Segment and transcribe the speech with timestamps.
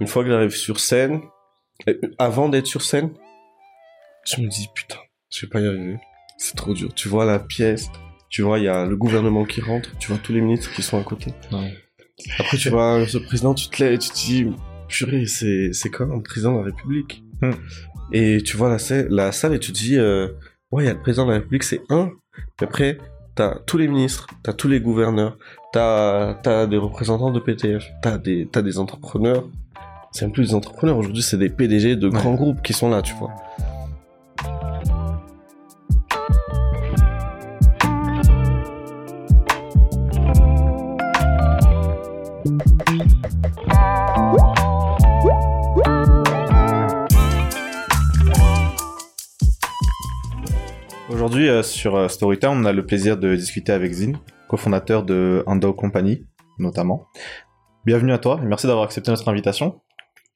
[0.00, 1.20] Une fois que j'arrive sur scène,
[1.86, 3.10] et avant d'être sur scène,
[4.24, 4.98] je me dis putain,
[5.30, 5.98] je vais pas y arriver.
[6.38, 6.92] C'est trop dur.
[6.94, 7.88] Tu vois la pièce,
[8.28, 10.82] tu vois, il y a le gouvernement qui rentre, tu vois tous les ministres qui
[10.82, 11.32] sont à côté.
[11.52, 11.74] Ouais.
[12.38, 14.46] Après, tu vois ce président, tu te lèves et tu te dis,
[14.88, 17.22] purée, c'est, c'est quand même le président de la République.
[17.40, 17.52] Hmm.
[18.12, 20.28] Et tu vois la, salle- la salle et tu te dis, euh,
[20.70, 22.10] ouais, il y a le président de la République, c'est un.
[22.60, 22.98] Et après,
[23.34, 25.36] t'as tous les ministres, t'as tous les gouverneurs,
[25.72, 29.48] t'as, t'as des représentants de PTF, t'as des, t'as des entrepreneurs.
[30.16, 33.02] C'est même plus des entrepreneurs, aujourd'hui, c'est des PDG de grands groupes qui sont là,
[33.02, 33.34] tu vois.
[51.10, 54.12] Aujourd'hui, euh, sur euh, Storytime, on a le plaisir de discuter avec Zin,
[54.48, 56.26] cofondateur de Ando Company,
[56.58, 57.06] notamment.
[57.84, 59.82] Bienvenue à toi et merci d'avoir accepté notre invitation.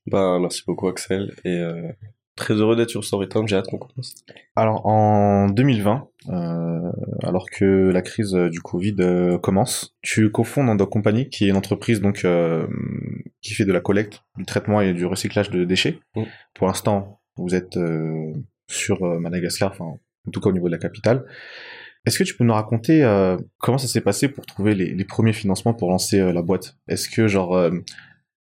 [0.06, 1.92] Bah, merci beaucoup, Axel, et euh,
[2.40, 4.14] très heureux d'être sur Storytime, j'ai hâte qu'on commence.
[4.56, 6.92] Alors, en 2020, euh,
[7.22, 11.48] alors que la crise euh, du Covid euh, commence, tu cofondes Ando Company, qui est
[11.48, 12.66] une entreprise donc euh,
[13.42, 16.00] qui fait de la collecte, du traitement et du recyclage de déchets.
[16.16, 16.22] Mm.
[16.54, 17.78] Pour l'instant, vous êtes
[18.68, 21.24] sur Madagascar, enfin, en tout cas au niveau de la capitale.
[22.04, 23.02] Est-ce que tu peux nous raconter
[23.58, 26.76] comment ça s'est passé pour trouver les, les premiers financements pour lancer la boîte?
[26.86, 27.70] Est-ce que genre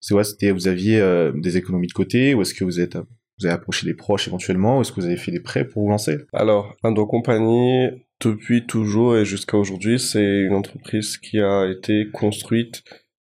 [0.04, 2.96] c'est ouais, c'était vous aviez euh, des économies de côté ou est-ce que vous êtes
[3.38, 5.82] vous avez approché des proches éventuellement ou est-ce que vous avez fait des prêts pour
[5.82, 6.18] vous lancer?
[6.34, 7.88] Alors, Indo Company,
[8.20, 12.84] depuis toujours et jusqu'à aujourd'hui, c'est une entreprise qui a été construite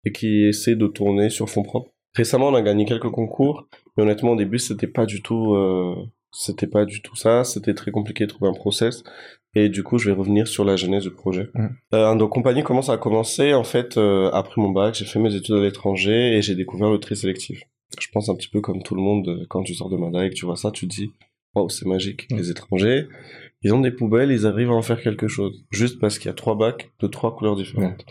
[0.05, 1.91] et qui essaie de tourner sur fonds propres.
[2.15, 5.97] Récemment, on a gagné quelques concours, mais honnêtement, au début, c'était pas du tout, euh,
[6.33, 7.43] c'était pas du tout ça.
[7.43, 9.03] C'était très compliqué de trouver un process.
[9.55, 11.49] Et du coup, je vais revenir sur la genèse du projet.
[11.55, 11.67] Mm.
[11.95, 15.35] Euh, Indo Company commence à commencer, en fait, euh, après mon bac, j'ai fait mes
[15.35, 17.63] études à l'étranger et j'ai découvert le tri sélectif.
[18.01, 20.31] Je pense un petit peu comme tout le monde, euh, quand tu sors de et
[20.31, 21.11] que tu vois ça, tu te dis,
[21.55, 22.29] waouh, c'est magique.
[22.31, 22.37] Mm.
[22.37, 23.09] Les étrangers,
[23.63, 25.65] ils ont des poubelles, ils arrivent à en faire quelque chose.
[25.71, 28.05] Juste parce qu'il y a trois bacs de trois couleurs différentes.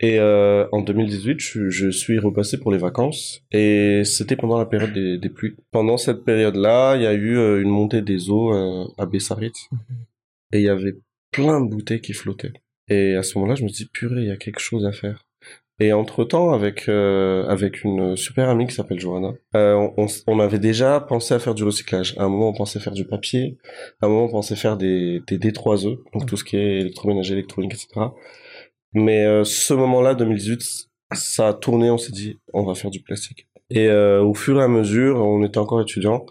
[0.00, 4.66] Et euh, en 2018, je, je suis repassé pour les vacances et c'était pendant la
[4.66, 5.54] période des, des pluies.
[5.70, 8.52] Pendant cette période-là, il y a eu une montée des eaux
[8.98, 9.52] à Bessarit
[10.56, 10.94] et il y avait
[11.32, 12.52] plein de bouteilles qui flottaient.
[12.88, 14.92] Et à ce moment-là, je me suis dit, purée, il y a quelque chose à
[14.92, 15.26] faire.
[15.78, 19.88] Et entre-temps, avec, euh, avec une super amie qui s'appelle Johanna, euh,
[20.26, 22.14] on, avait déjà pensé à faire du recyclage.
[22.16, 23.58] À un moment, on pensait faire du papier.
[24.00, 27.34] À un moment, on pensait faire des, des D3E, donc tout ce qui est électroménager,
[27.34, 28.06] électronique, etc.
[28.94, 30.62] Mais euh, ce moment-là, 2018,
[31.12, 33.46] ça a tourné, on s'est dit, on va faire du plastique.
[33.68, 36.24] Et au fur et à mesure, on était encore étudiant,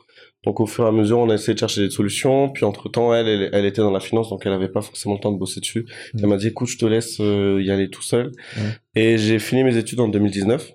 [0.46, 2.50] donc au fur et à mesure, on a essayé de chercher des solutions.
[2.50, 5.20] Puis entre-temps, elle, elle, elle était dans la finance, donc elle avait pas forcément le
[5.20, 5.86] temps de bosser dessus.
[6.14, 8.32] Elle m'a dit, écoute, je te laisse euh, y aller tout seul.
[8.56, 8.64] Mhm.
[8.96, 10.72] Et j'ai fini mes études en 2019.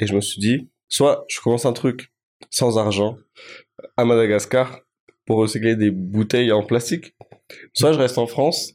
[0.00, 2.12] Et je me suis dit, soit je commence un truc
[2.50, 3.16] sans argent
[3.96, 4.80] à Madagascar
[5.26, 7.14] pour recycler des bouteilles en plastique,
[7.72, 8.72] soit je reste en France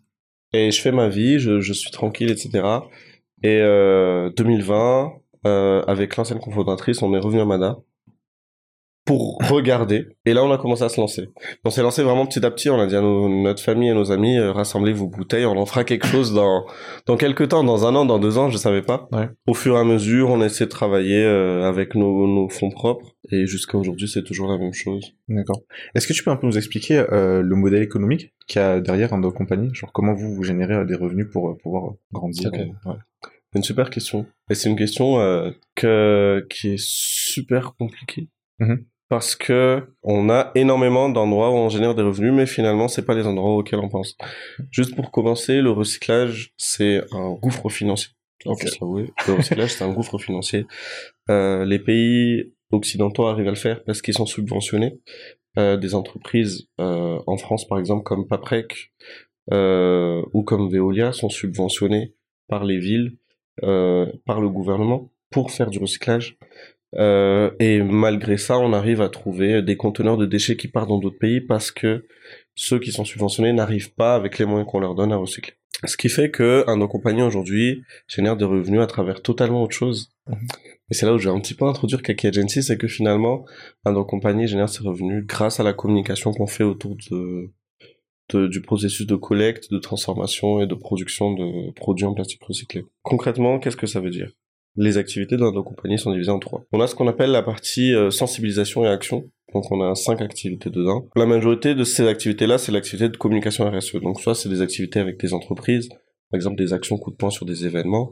[0.54, 2.64] et je fais ma vie, je, je suis tranquille, etc.
[3.44, 5.12] Et euh, 2020,
[5.46, 7.78] euh, avec l'ancienne cofondatrice, on est revenu à Mada
[9.08, 10.06] pour regarder.
[10.26, 11.30] Et là, on a commencé à se lancer.
[11.66, 12.70] On s'est lancé vraiment petit à petit.
[12.70, 15.46] On a dit à nos- notre famille et nos amis, euh, rassemblez vos bouteilles.
[15.46, 16.66] On en fera quelque chose dans
[17.08, 19.08] dans quelques temps, dans un an, dans deux ans, je savais pas.
[19.12, 19.30] Ouais.
[19.48, 23.16] Au fur et à mesure, on essaie de travailler euh, avec nos, nos fonds propres.
[23.32, 25.14] Et jusqu'à aujourd'hui, c'est toujours la même chose.
[25.28, 25.62] D'accord.
[25.96, 28.80] Est-ce que tu peux un peu nous expliquer euh, le modèle économique qu'il y a
[28.80, 32.50] derrière Ando Company Genre comment vous, vous générez des revenus pour pouvoir grandir?
[32.54, 32.60] Ok.
[32.60, 32.96] ouais.
[33.54, 34.26] C'est une super question.
[34.50, 35.16] Et c'est une question
[35.76, 38.28] que, qui est super compliquée.
[38.60, 38.86] Mhm.
[39.10, 43.16] Parce que on a énormément d'endroits où on génère des revenus, mais finalement, c'est pas
[43.16, 44.18] les endroits auxquels on pense.
[44.72, 48.12] Juste pour commencer, le recyclage, c'est un gouffre financier.
[48.46, 48.62] Il Ok.
[48.64, 49.14] faut se l'avouer.
[49.28, 50.66] Le recyclage, c'est un gouffre financier.
[51.30, 55.00] Euh, les pays occidentaux arrivent à le faire parce qu'ils sont subventionnés.
[55.58, 58.92] Euh, des entreprises euh, en France, par exemple, comme Paprec
[59.52, 62.14] euh, ou comme Veolia, sont subventionnées
[62.48, 63.18] par les villes,
[63.64, 66.38] euh, par le gouvernement pour faire du recyclage.
[67.00, 70.98] Euh, et malgré ça, on arrive à trouver des conteneurs de déchets qui partent dans
[71.00, 72.06] d'autres pays parce que
[72.56, 75.54] ceux qui sont subventionnés n'arrivent pas avec les moyens qu'on leur donne à recycler.
[75.86, 79.62] Ce qui fait que un de nos compagnies aujourd'hui génère des revenus à travers totalement
[79.62, 80.10] autre chose.
[80.90, 83.46] Et c'est là où je vais un petit peu introduire Kaki Agency, c'est que finalement,
[83.86, 87.52] un de nos compagnies génère ses revenus grâce à la communication qu'on fait autour de,
[88.34, 92.84] de- du processus de collecte, de transformation et de production de produits en plastique recyclé.
[93.04, 94.32] Concrètement, qu'est-ce que ça veut dire?
[94.78, 96.66] Les activités dans nos compagnies sont divisées en trois.
[96.72, 99.30] On a ce qu'on appelle la partie euh, sensibilisation et action.
[99.54, 101.08] Donc on a cinq activités dedans.
[101.16, 103.96] La majorité de ces activités-là, c'est l'activité de communication RSE.
[104.02, 107.30] Donc soit c'est des activités avec des entreprises, par exemple des actions coup de poing
[107.30, 108.12] sur des événements,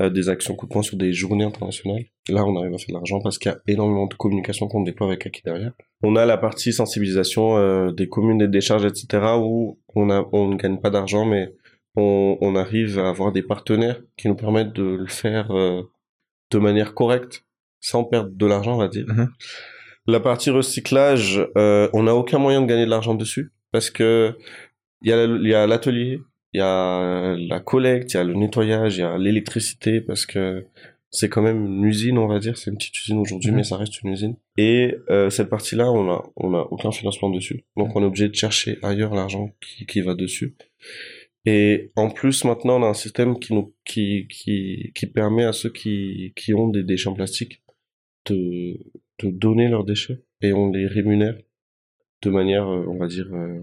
[0.00, 2.04] euh, des actions coup de poing sur des journées internationales.
[2.28, 4.82] Là, on arrive à faire de l'argent parce qu'il y a énormément de communication qu'on
[4.82, 5.72] déploie avec Aki derrière.
[6.02, 9.22] On a la partie sensibilisation euh, des communes, des décharges, etc.
[9.38, 11.54] où on, a, on ne gagne pas d'argent, mais
[11.94, 15.82] on, on, arrive à avoir des partenaires qui nous permettent de le faire euh,
[16.52, 17.44] de manière correcte,
[17.80, 19.06] sans perdre de l'argent, on va dire.
[19.08, 19.28] Mhm.
[20.06, 24.36] La partie recyclage, euh, on n'a aucun moyen de gagner de l'argent dessus parce que
[25.02, 26.20] il y a l'atelier,
[26.52, 30.26] il y a la collecte, il y a le nettoyage, il y a l'électricité parce
[30.26, 30.64] que
[31.10, 32.56] c'est quand même une usine, on va dire.
[32.56, 33.56] C'est une petite usine aujourd'hui, Mhm.
[33.58, 34.36] mais ça reste une usine.
[34.56, 37.64] Et euh, cette partie-là, on a, on a aucun financement dessus.
[37.76, 40.56] Donc, on est obligé de chercher ailleurs l'argent qui, qui va dessus.
[41.44, 45.52] Et en plus, maintenant, on a un système qui nous, qui, qui, qui permet à
[45.52, 47.62] ceux qui, qui ont des déchets en plastique
[48.26, 48.78] de,
[49.18, 51.36] de donner leurs déchets et on les rémunère
[52.22, 53.60] de manière, euh, on va dire, euh,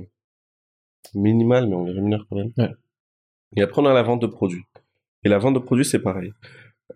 [1.13, 2.51] minimale, mais on les rémunère quand même.
[2.57, 2.71] Ouais.
[3.55, 4.63] Et après, on a la vente de produits.
[5.23, 6.33] Et la vente de produits, c'est pareil.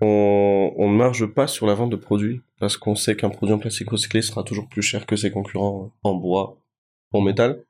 [0.02, 3.54] On, on ne marge pas sur la vente de produits parce qu'on sait qu'un produit
[3.54, 6.58] en plastique recyclé sera toujours plus cher que ses concurrents en bois,
[7.14, 7.64] en métal.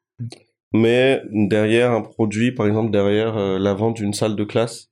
[0.74, 4.90] Mais derrière un produit, par exemple derrière euh, la vente d'une salle de classe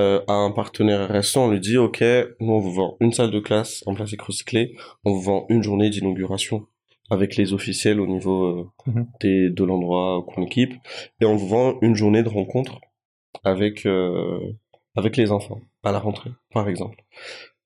[0.00, 2.02] euh, à un partenaire RSE, on lui dit ok,
[2.40, 4.74] nous on vous vend une salle de classe en plastique recyclé,
[5.04, 6.66] on vous vend une journée d'inauguration
[7.10, 9.06] avec les officiels au niveau euh, Mhm.
[9.20, 10.74] des, de l'endroit qu'on équipe,
[11.20, 12.80] et on vous vend une journée de rencontre
[13.44, 14.40] avec euh,
[14.96, 17.04] avec les enfants à la rentrée, par exemple.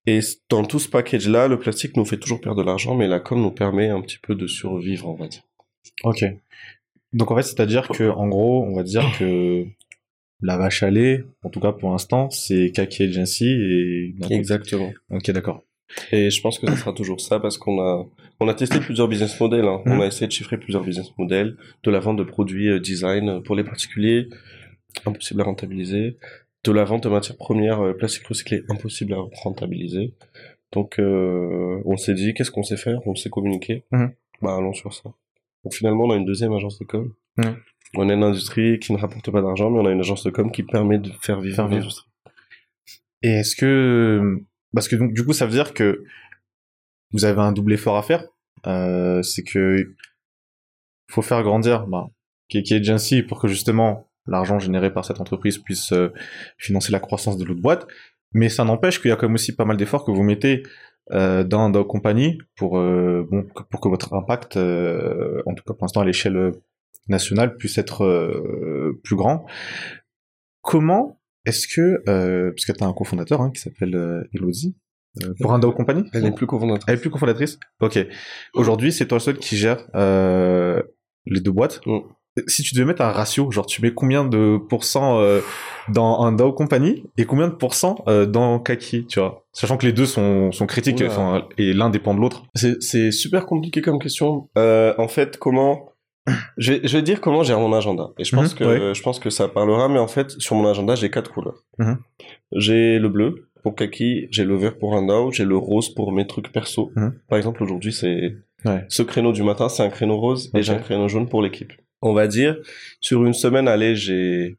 [0.06, 3.20] Et dans tout ce package-là, le plastique nous fait toujours perdre de l'argent, mais la
[3.20, 5.42] com nous permet un petit peu de survivre, on va dire.
[6.04, 6.24] Ok.
[7.12, 9.64] Donc en fait, c'est-à-dire que en gros, on va dire que
[10.40, 14.14] la vache à lait, en tout cas pour l'instant, c'est Kaki Agency et.
[14.30, 14.92] Exactement.
[15.10, 15.64] Ok, d'accord.
[16.12, 18.06] Et je pense que ça sera toujours ça parce qu'on a,
[18.40, 19.64] on a testé plusieurs business models.
[19.64, 19.82] Hein.
[19.86, 23.42] On a essayé de chiffrer plusieurs business models, de la vente de produits euh, design
[23.42, 24.28] pour les particuliers,
[25.06, 26.18] impossible à rentabiliser,
[26.64, 30.14] de la vente de matières premières euh, plastiques recyclées, impossible à rentabiliser.
[30.72, 33.00] Donc, euh, on s'est dit, qu'est-ce qu'on sait faire?
[33.06, 33.84] On sait communiquer.
[33.90, 34.12] Mhm.
[34.42, 35.10] Bah, allons sur ça.
[35.64, 37.12] Donc, finalement, on a une deuxième agence de com.
[37.94, 40.30] On a une industrie qui ne rapporte pas d'argent, mais on a une agence de
[40.30, 42.06] com qui permet de faire vivre Faire l'industrie.
[43.22, 44.42] Et est-ce que
[44.74, 46.04] parce que donc du coup ça veut dire que
[47.12, 48.26] vous avez un double effort à faire,
[48.66, 49.94] euh, c'est que
[51.10, 52.10] faut faire grandir bah,
[52.48, 56.12] Kiki Agency pour que justement l'argent généré par cette entreprise puisse euh,
[56.58, 57.86] financer la croissance de l'autre boîte,
[58.32, 60.62] mais ça n'empêche qu'il y a quand même aussi pas mal d'efforts que vous mettez
[61.12, 65.74] euh, dans dans compagnie pour euh, bon pour que votre impact, euh, en tout cas
[65.74, 66.52] pour l'instant à l'échelle
[67.08, 69.46] nationale, puisse être euh, plus grand.
[70.62, 74.76] Comment est-ce que, euh, parce que tu as un cofondateur hein, qui s'appelle euh, Elodie,
[75.40, 76.84] pour un DAO Company Elle est plus cofondatrice.
[76.86, 77.58] Elle est plus cofondatrice?
[77.80, 77.98] Ok.
[78.54, 80.82] Aujourd'hui, c'est toi seul qui gère euh,
[81.26, 81.80] les deux boîtes?
[81.86, 81.98] Mm.
[82.46, 85.40] Si tu devais mettre un ratio, genre tu mets combien de pourcents euh,
[85.88, 89.44] dans un DAO Company et combien de pourcents euh, dans Kaki, tu vois?
[89.52, 91.02] Sachant que les deux sont, sont critiques
[91.58, 92.44] et l'un dépend de l'autre.
[92.54, 94.48] C'est, super compliqué comme question.
[94.58, 95.92] Euh, en fait, comment
[96.58, 98.10] je vais, je vais dire comment gère mon agenda.
[98.18, 98.94] Et je pense Mhm, que ouais.
[98.94, 99.88] je pense que ça parlera.
[99.88, 101.64] Mais en fait, sur mon agenda, j'ai quatre couleurs.
[101.78, 101.98] Mhm.
[102.52, 106.26] J'ai le bleu pour Kaki, j'ai le vert pour Randao, j'ai le rose pour mes
[106.26, 106.90] trucs perso.
[106.96, 107.14] Mhm.
[107.28, 108.84] Par exemple, aujourd'hui, c'est Ouais.
[108.88, 111.72] ce créneau du matin, c'est un créneau rose et j'ai un créneau jaune pour l'équipe.
[112.02, 112.56] On va dire
[113.00, 114.58] sur une semaine, allez, j'ai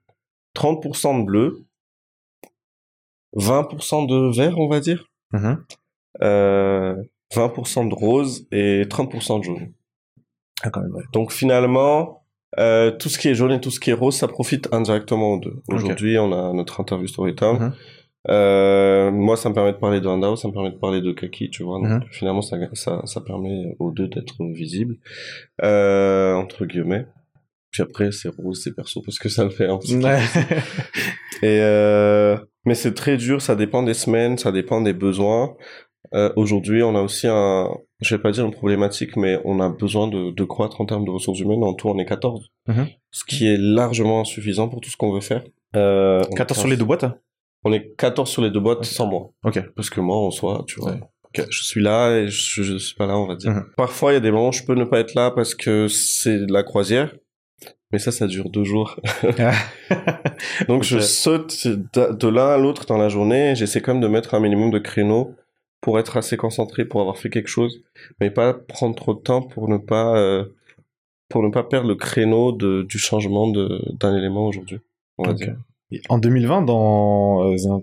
[0.56, 1.64] 30% de bleu,
[3.36, 5.64] 20% de vert, on va dire Mhm.
[6.24, 6.96] euh,
[7.34, 9.72] 20% de rose et 30% de jaune.
[10.64, 11.04] Ah, quand même, ouais.
[11.14, 12.24] Donc finalement,
[12.58, 15.34] euh, tout ce qui est jaune et tout ce qui est rose, ça profite indirectement
[15.34, 15.62] aux deux.
[15.68, 17.58] Aujourd'hui, on a notre interview Storytime.
[17.60, 17.74] Mhm.
[18.30, 21.14] Euh, moi, ça me permet de parler de Handao, ça me permet de parler de
[21.14, 21.78] Kaki, tu vois.
[21.80, 22.04] Donc Mhm.
[22.12, 24.98] finalement, ça, ça, ça permet aux deux d'être visibles,
[25.64, 27.06] euh, entre guillemets.
[27.72, 29.68] Puis après, c'est rose, c'est perso, parce que ça le fait.
[29.68, 30.20] hein, Ouais.
[31.42, 35.56] et euh, mais c'est très dur, ça dépend des semaines, ça dépend des besoins.
[36.16, 37.70] Euh, Aujourd'hui, on a aussi un,
[38.02, 41.06] je vais pas dire une problématique, mais on a besoin de, de croître en termes
[41.06, 41.64] de ressources humaines.
[41.64, 42.88] En tout, on est 14, Mhm.
[43.12, 45.44] ce qui est largement insuffisant pour tout ce qu'on veut faire.
[45.76, 47.16] Euh, on 14 est sur les deux boîtes hein?
[47.64, 49.30] On est 14 sur les deux boîtes sans moi.
[49.44, 49.62] Ok.
[49.76, 51.46] Parce que moi, en soi, tu vois, Ouais.
[51.50, 53.52] je suis là et je, je suis pas là, on va dire.
[53.52, 53.66] Mhm.
[53.78, 55.88] Parfois, il y a des moments où je peux ne pas être là parce que
[55.90, 57.14] c'est de la croisière.
[57.92, 59.00] Mais ça, ça dure deux jours.
[60.68, 63.56] Donc je saute de l'un à l'autre dans la journée.
[63.56, 65.36] J'essaie quand même de mettre un minimum de créneaux
[65.82, 67.82] pour être assez concentré, pour avoir fait quelque chose,
[68.20, 70.46] mais pas prendre trop de temps pour ne pas euh,
[71.30, 74.80] pour ne pas perdre le créneau de, du changement d'un élément aujourd'hui.
[76.10, 77.82] En 2020, dans euh, un-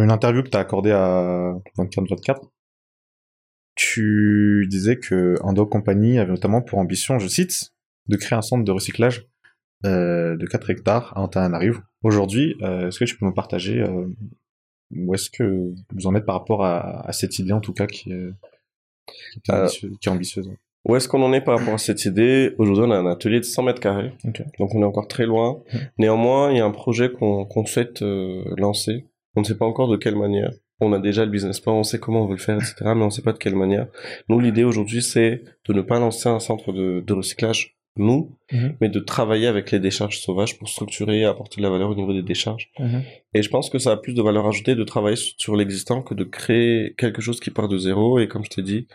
[0.00, 2.40] une interview que tu as accordée à 24-24,
[3.74, 7.72] tu disais que Ando Company avait notamment pour ambition, je cite,
[8.08, 9.28] de créer un centre de recyclage
[9.84, 11.80] euh, de 4 hectares à Antananarivo.
[12.02, 14.06] Aujourd'hui, euh, est-ce que tu peux me partager euh,
[14.96, 17.86] où est-ce que vous en êtes par rapport à, à cette idée en tout cas
[17.86, 18.30] qui est,
[19.06, 20.50] qui est, ambitieuse, qui est ambitieuse
[20.84, 22.54] Où est-ce qu'on en est par rapport à cette idée?
[22.58, 24.12] Aujourd'hui, on a un atelier de 100 mètres carrés,
[24.58, 25.62] donc on est encore très loin.
[25.72, 25.80] Mhm.
[25.98, 29.06] Néanmoins, il y a un projet qu'on souhaite euh, lancer.
[29.34, 30.50] On ne sait pas encore de quelle manière.
[30.80, 32.74] On a déjà le business plan, on sait comment on veut le faire, etc.
[32.80, 33.86] Mais on ne sait pas de quelle manière.
[34.28, 38.76] Nous, l'idée aujourd'hui, c'est de ne pas lancer un centre de, de recyclage, nous, Mhm.
[38.80, 41.94] mais de travailler avec les décharges sauvages pour structurer et apporter de la valeur au
[41.94, 42.70] niveau des décharges.
[43.34, 46.14] Et je pense que ça a plus de valeur ajoutée de travailler sur l'existant que
[46.14, 48.18] de créer quelque chose qui part de zéro.
[48.18, 48.86] Et comme je t'ai dit,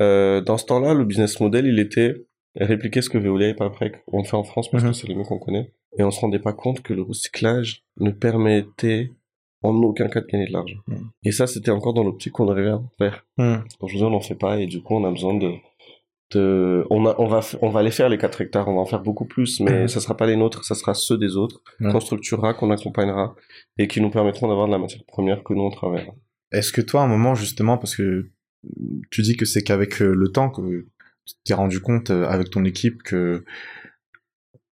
[0.00, 2.14] euh, dans ce temps-là, le business model, il était
[2.56, 4.94] répliquer ce que Veolia et Paprec ont fait en France parce que Mhm.
[4.94, 5.72] c'est les mieux qu'on connaît.
[5.98, 9.12] Et on se rendait pas compte que le recyclage ne permettait
[9.62, 10.78] en aucun cas de gagner de l'argent.
[10.88, 11.10] Mhm.
[11.24, 13.26] Et ça, c'était encore dans l'optique qu'on arrivait à faire.
[13.80, 15.52] Aujourd'hui, on n'en fait pas et du coup, on a besoin de,
[16.32, 18.86] de, on a, on va, on va aller faire les 4 hectares, on va en
[18.86, 19.88] faire beaucoup plus, mais Mhm.
[19.88, 21.90] ça sera pas les nôtres, ça sera ceux des autres, Ouais.
[21.92, 23.34] qu'on structurera, qu'on accompagnera
[23.78, 26.12] et qui nous permettront d'avoir de la matière première que nous on travaillera.
[26.52, 28.30] Est-ce que toi, à un moment, justement, parce que
[29.10, 30.86] tu dis que c'est qu'avec euh, le temps que
[31.26, 33.44] tu t'es rendu compte euh, avec ton équipe que,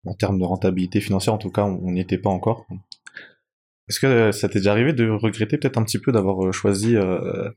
[0.07, 2.67] en termes de rentabilité financière, en tout cas, on n'y était pas encore.
[3.89, 6.97] Est-ce que euh, ça t'est déjà arrivé de regretter peut-être un petit peu d'avoir choisi
[6.97, 7.51] euh,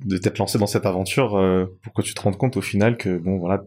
[0.00, 2.96] de t'être lancé dans cette aventure euh, pour que tu te rendes compte au final
[2.96, 3.64] que, bon, voilà,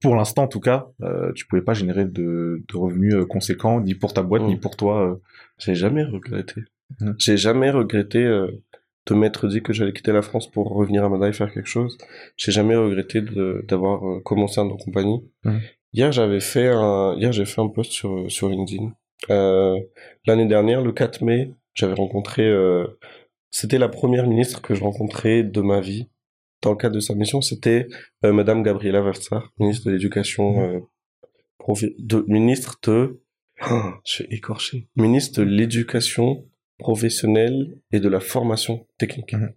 [0.00, 3.80] pour l'instant, en tout cas, euh, tu pouvais pas générer de, de revenus euh, conséquents,
[3.80, 5.00] ni pour ta boîte, ni pour toi.
[5.08, 5.14] euh.
[5.58, 6.62] J'ai jamais regretté.
[7.00, 7.14] Mhm.
[7.18, 11.28] J'ai jamais regretté de m'être dit que j'allais quitter la France pour revenir à Mada
[11.28, 11.96] et faire quelque chose.
[12.36, 13.22] J'ai jamais regretté
[13.68, 15.22] d'avoir commencé à nos compagnies.
[15.44, 15.60] Mhm.
[15.94, 18.92] Hier, j'avais fait un, hier, j'ai fait un post sur, sur LinkedIn.
[20.26, 22.42] L'année dernière, le 4 mai, j'avais rencontré,
[23.52, 26.08] c'était la première ministre que je rencontrais de ma vie.
[26.62, 27.86] Dans le cadre de sa mission, c'était
[28.24, 30.82] euh, Madame Gabriela Versar, ministre de l'Éducation, Mhm.
[31.68, 33.20] euh, de, ministre de,
[33.60, 36.44] Ah, je suis écorché, ministre de l'Éducation
[36.78, 39.34] professionnelle et de la formation technique.
[39.34, 39.52] Mhm.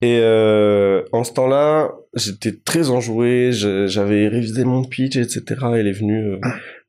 [0.00, 5.42] Et euh, en ce temps-là, j'étais très enjoué, j'avais révisé mon pitch, etc.
[5.74, 6.40] Elle est venue euh,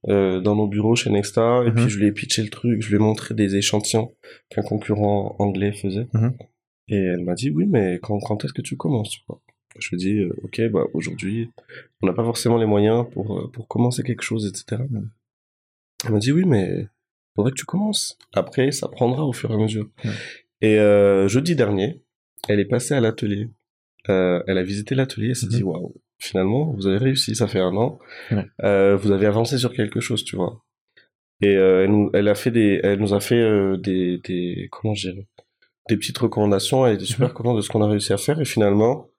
[0.09, 1.75] euh, dans nos bureaux chez Nexta, et Mhm.
[1.75, 4.13] puis je lui ai pitché le truc, je lui ai montré des échantillons
[4.49, 6.07] qu'un concurrent anglais faisait.
[6.13, 6.33] Mhm.
[6.89, 9.41] Et elle m'a dit, oui, mais quand, quand est-ce que tu commences tu vois?
[9.79, 11.49] Je lui ai dit, euh, ok, bah, aujourd'hui,
[12.01, 14.81] on n'a pas forcément les moyens pour, euh, pour commencer quelque chose, etc.
[14.89, 15.09] Mhm.
[16.05, 16.85] Elle m'a dit, oui, mais
[17.35, 18.17] faudrait que tu commences.
[18.33, 19.89] Après, ça prendra au fur et à mesure.
[20.61, 22.01] Et euh, jeudi dernier,
[22.47, 23.49] elle est passée à l'atelier.
[24.09, 25.51] Euh, elle a visité l'atelier, elle s'est Mhm.
[25.51, 27.99] dit, waouh, finalement, vous avez réussi, ça fait un an.
[28.31, 28.45] Ouais.
[28.63, 30.63] Euh, vous avez avancé sur quelque chose, tu vois.
[31.41, 34.93] Et euh, elle, nous, elle a fait des, elle nous a fait des, des, comment
[34.93, 35.27] dirais,
[35.89, 36.85] des petites recommandations.
[36.87, 37.33] Elle était super Mhm.
[37.33, 38.39] contente de ce qu'on a réussi à faire.
[38.41, 39.09] Et finalement,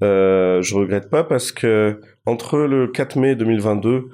[0.00, 4.08] je regrette pas parce que entre le 4 mai 2022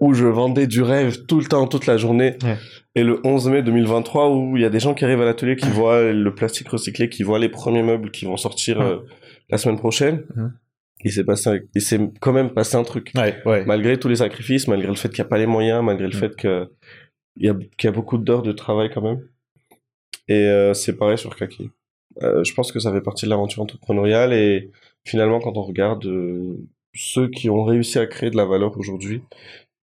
[0.00, 2.56] où je vendais du rêve tout le temps, toute la journée, Ouais.
[2.94, 5.56] et le 11 mai 2023 où il y a des gens qui arrivent à l'atelier,
[5.56, 8.96] qui voient le plastique recyclé, qui voient les premiers meubles qui vont sortir euh,
[9.50, 10.24] la semaine prochaine,
[11.04, 13.12] il s'est passé, il s'est quand même passé un truc.
[13.14, 13.64] Ouais.
[13.66, 16.12] Malgré tous les sacrifices, malgré le fait qu'il n'y a pas les moyens, malgré le
[16.12, 16.68] fait que
[17.36, 19.20] il y a, qu'il y a beaucoup d'heures de travail quand même.
[20.28, 21.70] Et euh, c'est pareil sur Kaki.
[22.22, 24.70] Euh, je pense que ça fait partie de l'aventure entrepreneuriale et
[25.04, 26.56] finalement quand on regarde euh,
[26.94, 29.22] ceux qui ont réussi à créer de la valeur aujourd'hui,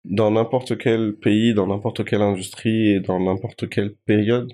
[0.09, 4.53] dans n'importe quel pays, dans n'importe quelle industrie et dans n'importe quelle période,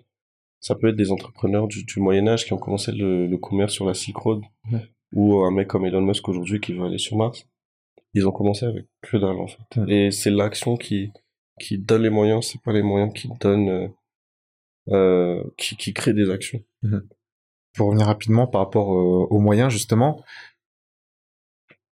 [0.60, 3.72] ça peut être des entrepreneurs du, du Moyen Âge qui ont commencé le, le commerce
[3.74, 4.42] sur la Silk Road,
[4.72, 4.80] Ouais.
[5.12, 7.46] ou un mec comme Elon Musk aujourd'hui qui veut aller sur Mars.
[8.14, 9.76] Ils ont commencé avec que dalle en fait.
[9.80, 9.92] Ouais.
[10.06, 11.10] Et c'est l'action qui
[11.60, 13.88] qui donne les moyens, c'est pas les moyens qui donnent, euh,
[14.88, 16.62] euh, qui qui créent des actions.
[17.74, 20.22] pour revenir rapidement par rapport euh, aux moyens justement,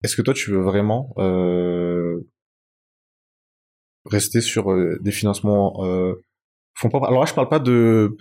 [0.03, 2.21] est-ce que toi tu veux vraiment euh,
[4.05, 6.13] rester sur euh, des financements euh,
[6.75, 8.15] fonds propres Alors là je parle pas de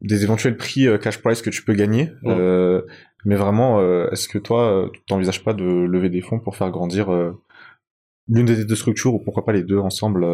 [0.00, 2.34] des éventuels prix euh, cash price que tu peux gagner, Ouais.
[2.36, 2.82] euh,
[3.24, 6.70] mais vraiment euh, est-ce que toi tu t'envisages pas de lever des fonds pour faire
[6.70, 7.32] grandir euh,
[8.28, 10.26] l'une des deux structures ou pourquoi pas les deux ensemble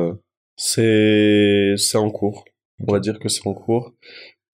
[0.57, 2.45] C'est c'est en cours.
[2.87, 3.93] On va dire que c'est en cours.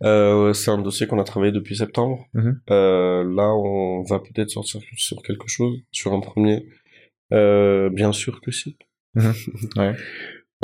[0.02, 2.26] Euh, c'est un dossier qu'on a travaillé depuis septembre.
[2.34, 2.60] Mhm.
[2.70, 6.66] Euh, là, on va peut-être sortir sur quelque chose, sur un premier.
[7.32, 8.76] Euh, bien sûr que si.
[9.76, 9.94] Ouais.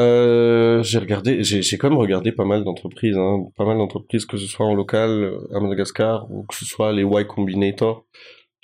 [0.00, 4.24] Euh, j'ai regardé, j'ai j'ai quand même regardé pas mal d'entreprises, hein, pas mal d'entreprises
[4.24, 8.06] que ce soit en local euh, à Madagascar ou que ce soit les Y Combinator,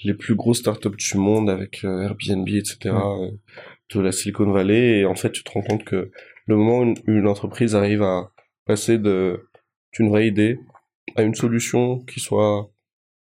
[0.05, 2.95] les plus grosses startups du monde avec euh, Airbnb, etc.
[2.95, 3.31] euh,
[3.95, 5.00] de la Silicon Valley.
[5.00, 6.11] Et en fait, tu te rends compte que
[6.47, 8.31] le moment où une, une entreprise arrive à
[8.64, 9.49] passer de
[9.93, 10.59] d'une vraie idée
[11.16, 12.71] à une solution qui soit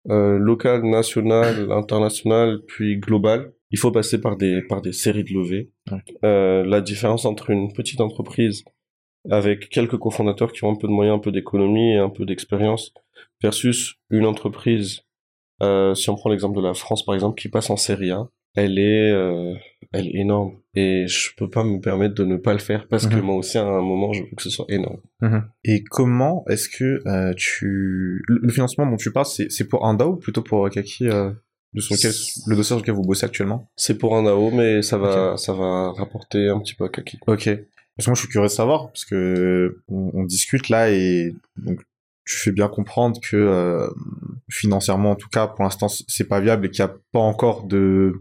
[0.09, 5.33] euh, locale, nationale, internationale, puis globale, il faut passer par des par des séries de
[5.33, 5.71] levées.
[6.25, 8.65] Euh, la différence entre une petite entreprise
[9.31, 12.25] avec quelques cofondateurs qui ont un peu de moyens, un peu d'économie et un peu
[12.25, 12.93] d'expérience,
[13.43, 15.03] versus une entreprise,
[15.63, 18.29] euh, si on prend l'exemple de la France par exemple, qui passe en série A,
[18.57, 19.55] elle est, euh,
[19.93, 20.57] elle est énorme.
[20.75, 23.23] Et je peux pas me permettre de ne pas le faire parce que Mhm.
[23.23, 25.01] moi aussi à un moment je veux que ce soit énorme.
[25.65, 28.23] Et comment est-ce que euh, tu...
[28.27, 31.31] Le financement dont tu parles, c'est pour un DAO ou plutôt pour Kaki, euh,
[31.75, 32.13] de sur lequel,
[32.47, 35.53] le dossier sur lequel vous bossez actuellement C'est pour un DAO, mais ça va, ça
[35.53, 37.19] va rapporter un petit peu à Kaki.
[37.27, 37.45] Ok.
[37.97, 41.35] Parce que moi, je suis curieux de savoir, parce que on, on discute là et
[41.57, 41.81] donc
[42.25, 43.89] tu fais bien comprendre que euh,
[44.49, 47.65] financièrement, en tout cas, pour l'instant, c'est pas viable et qu'il n'y a pas encore
[47.67, 48.15] de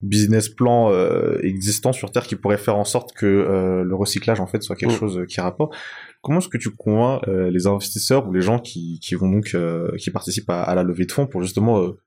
[0.00, 4.38] business plan euh, existant sur Terre qui pourrait faire en sorte que euh, le recyclage
[4.40, 4.98] en fait soit quelque Mm.
[4.98, 5.74] chose qui rapporte.
[6.22, 9.52] Comment est-ce que tu convaincs euh, les investisseurs ou les gens qui, qui vont donc
[9.54, 11.98] euh, qui participent à, à la levée de fonds pour justement euh,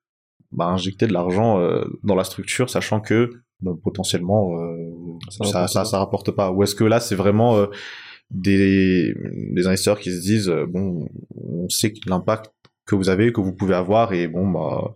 [0.51, 3.29] bah, injecter de l'argent euh, dans la structure, sachant que
[3.61, 4.75] bah, potentiellement euh,
[5.29, 5.85] Ça ça, rapporte ça, pas.
[5.85, 6.51] ça rapporte pas.
[6.51, 7.67] Ou est-ce que là c'est vraiment euh,
[8.31, 9.13] des,
[9.53, 12.51] des investisseurs qui se disent bon, on sait l'impact
[12.85, 14.95] que vous avez, que vous pouvez avoir, et bon bah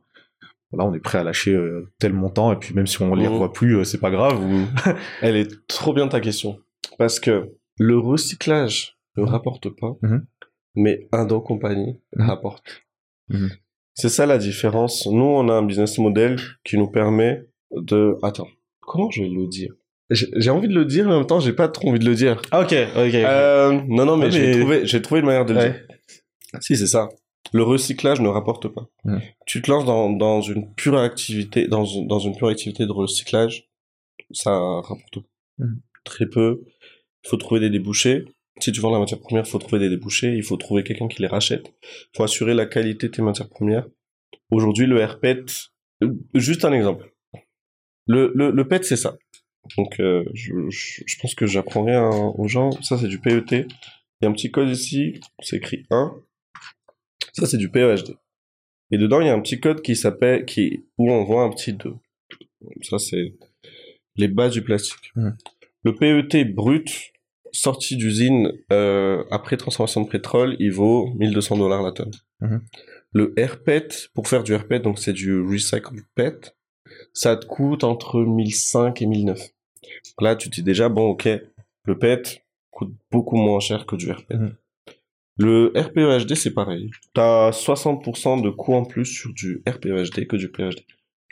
[0.73, 1.57] là on est prêt à lâcher
[1.99, 3.33] tel montant et puis même si on les Mhm.
[3.33, 4.41] revoit plus, c'est pas grave.
[4.41, 4.65] Ou...
[5.21, 6.59] Elle est trop bien ta question.
[6.97, 10.25] Parce que le recyclage ne rapporte pas, Mhm.
[10.75, 12.83] mais un don compagnie rapporte.
[14.01, 15.05] C'est ça la différence.
[15.05, 18.15] Nous, on a un business model qui nous permet de...
[18.23, 18.47] Attends,
[18.81, 19.73] comment je vais le dire?
[20.09, 22.15] J'ai envie de le dire, mais en même temps, j'ai pas trop envie de le
[22.15, 22.41] dire.
[22.51, 23.13] Ah ok, ok.
[23.13, 25.69] Euh, non, non, mais, Ouais, j'ai trouvé, j'ai trouvé une manière de le Ouais.
[25.71, 26.61] dire.
[26.61, 27.09] Si, c'est ça.
[27.53, 28.87] Le recyclage ne rapporte pas.
[29.45, 32.91] Tu te lances dans, dans une pure activité, dans, une- dans une pure activité de
[32.91, 33.69] recyclage,
[34.31, 35.19] ça rapporte
[35.59, 35.79] Mhm.
[36.03, 36.61] très peu.
[37.23, 38.25] Il faut trouver des débouchés.
[38.59, 40.33] Si tu vends la matière première, il faut trouver des débouchés.
[40.35, 41.73] Il faut trouver quelqu'un qui les rachète.
[41.83, 43.87] Il faut assurer la qualité de tes matières premières.
[44.49, 45.45] Aujourd'hui, le RPET,
[46.03, 47.13] euh, juste un exemple.
[48.07, 49.17] Le, le, le PET, c'est ça.
[49.77, 52.71] Donc, euh, je, je, je pense que j'apprends rien aux gens.
[52.81, 53.51] Ça, c'est du PET.
[53.51, 56.13] Il y a un petit code ici, c'est écrit 1.
[57.33, 58.15] Ça, c'est du PEHD.
[58.91, 61.49] Et dedans, il y a un petit code qui s'appelle, qui, où on voit un
[61.49, 61.93] petit 2.
[62.81, 63.35] Ça, c'est
[64.15, 65.11] les bases du plastique.
[65.15, 65.37] Mhm.
[65.83, 67.10] Le PET brut,
[67.51, 72.11] sorti d'usine, euh, après transformation de pétrole, il vaut 1200 dollars la tonne.
[72.41, 72.61] Mhm.
[73.13, 76.55] Le RPET, pour faire du RPET, donc c'est du Recycled PET,
[77.13, 79.39] ça te coûte entre 1005 et 1009.
[79.39, 81.27] Donc là, tu te dis déjà, bon, ok,
[81.85, 84.35] le PET coûte beaucoup moins cher que du RPET.
[84.35, 84.55] Mhm.
[85.37, 86.91] Le RPEHD, c'est pareil.
[87.15, 90.85] Tu as 60% de coûts en plus sur du RPEHD que du PEHD.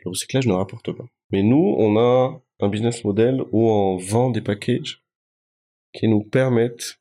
[0.03, 1.05] Le recyclage ne rapporte pas.
[1.31, 5.03] Mais nous, on a un business model où on vend des packages
[5.93, 6.99] qui nous permettent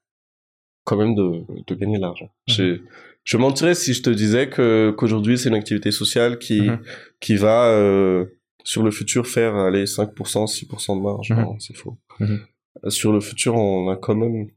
[0.84, 2.30] quand même de, de gagner de l'argent.
[2.48, 2.54] Mhm.
[2.54, 2.80] Je,
[3.24, 6.80] je mentirais si je te disais que qu'aujourd'hui c'est une activité sociale qui Mhm.
[7.20, 8.24] qui va euh,
[8.64, 11.30] sur le futur faire aller 5%, 6% de marge.
[11.30, 11.96] Non, c'est faux.
[12.20, 12.40] Mhm.
[12.84, 14.48] Euh, Sur le futur, on a quand même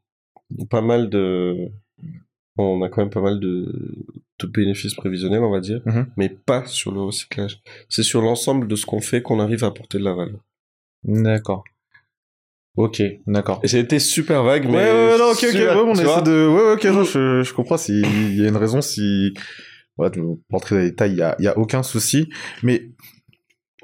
[0.69, 1.69] pas mal de
[2.57, 3.73] on a quand même pas mal de,
[4.39, 5.81] de bénéfices prévisionnels, on va dire,
[6.17, 7.61] mais pas sur le recyclage.
[7.89, 10.41] C'est sur l'ensemble de ce qu'on fait qu'on arrive à apporter de la valeur.
[11.03, 11.63] D'accord.
[12.77, 13.59] Ok, d'accord.
[13.63, 16.73] Été super vague, mais ouais, ouais, non, ok, ok, ouais, on essaie de, ouais, ouais,
[16.73, 19.33] ok, je, je comprends s'il y a une raison, si,
[19.97, 20.09] pas
[20.51, 22.29] rentrer dans les détails, il y a, y a aucun souci,
[22.63, 22.89] mais,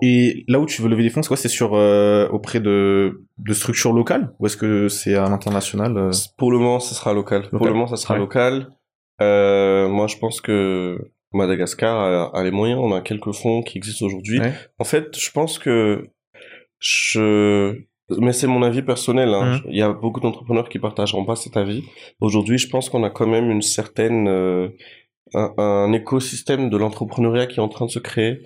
[0.02, 3.26] et là où tu veux lever des fonds, c'est quoi, c'est sur, euh, auprès de,
[3.40, 6.12] de structures locales, ou est-ce que c'est à l'international, euh?
[6.38, 7.50] Pour le moment, ça sera local.
[7.50, 8.20] Pour le moment, ça sera Ouais.
[8.22, 8.72] local.
[9.22, 10.98] Euh, moi, je pense que
[11.34, 12.80] Madagascar a, a les moyens.
[12.82, 14.40] On a quelques fonds qui existent aujourd'hui.
[14.40, 14.54] Ouais.
[14.78, 16.04] En fait, je pense que
[16.80, 17.74] je,
[18.20, 19.30] mais c'est mon avis personnel.
[19.34, 19.56] Hein.
[19.56, 19.62] Mhm.
[19.72, 21.84] Il y a beaucoup d'entrepreneurs qui partageront pas cet avis.
[22.22, 24.70] Aujourd'hui, je pense qu'on a quand même une certaine, euh,
[25.34, 28.40] un, un écosystème de l'entrepreneuriat qui est en train de se créer,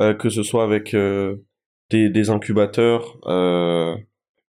[0.00, 1.36] euh, que ce soit avec euh,
[1.90, 3.16] des, des incubateurs.
[3.26, 3.96] Euh,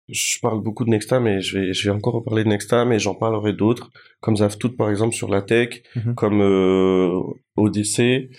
[0.09, 2.99] je parle beaucoup de Nexta, mais je vais, je vais encore reparler de Nexta, mais
[2.99, 3.91] j'en parlerai d'autres,
[4.21, 6.15] comme Zavtout par exemple sur la tech, Mhm.
[6.15, 7.13] comme euh,
[7.57, 8.31] ODC.